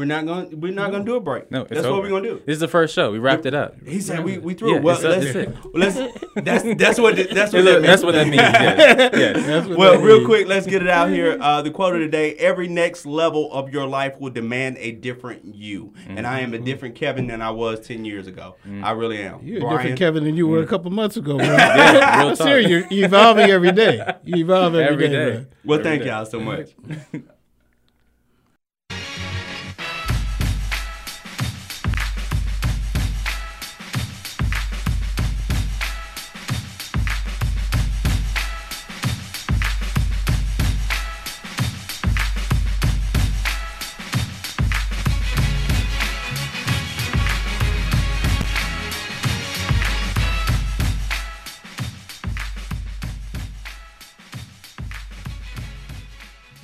[0.00, 1.50] we're not gonna We're not going to do a break.
[1.50, 1.92] No, that's over.
[1.92, 2.42] what we're going to do.
[2.46, 3.12] This is the first show.
[3.12, 3.76] We wrapped it up.
[3.86, 4.72] He said we, we threw.
[4.72, 5.34] Yeah, well, let's,
[5.74, 8.36] let's, that's that's what that's what that that's what that means.
[8.36, 9.10] Yes.
[9.46, 9.66] yes.
[9.66, 10.26] well, real means.
[10.26, 11.36] quick, let's get it out here.
[11.38, 14.92] Uh, the quote of the day: Every next level of your life will demand a
[14.92, 16.16] different you, mm-hmm.
[16.16, 18.56] and I am a different Kevin than I was ten years ago.
[18.66, 18.82] Mm-hmm.
[18.82, 19.40] I really am.
[19.42, 20.64] You're Brian, a different Kevin than you were mm-hmm.
[20.64, 21.36] a couple months ago.
[21.36, 21.46] Man.
[21.46, 22.46] yeah, real talk.
[22.46, 24.14] You're, you're evolving every day.
[24.24, 25.30] You evolve every, every day.
[25.40, 25.46] day.
[25.62, 26.08] Well, every thank day.
[26.08, 26.70] y'all so much.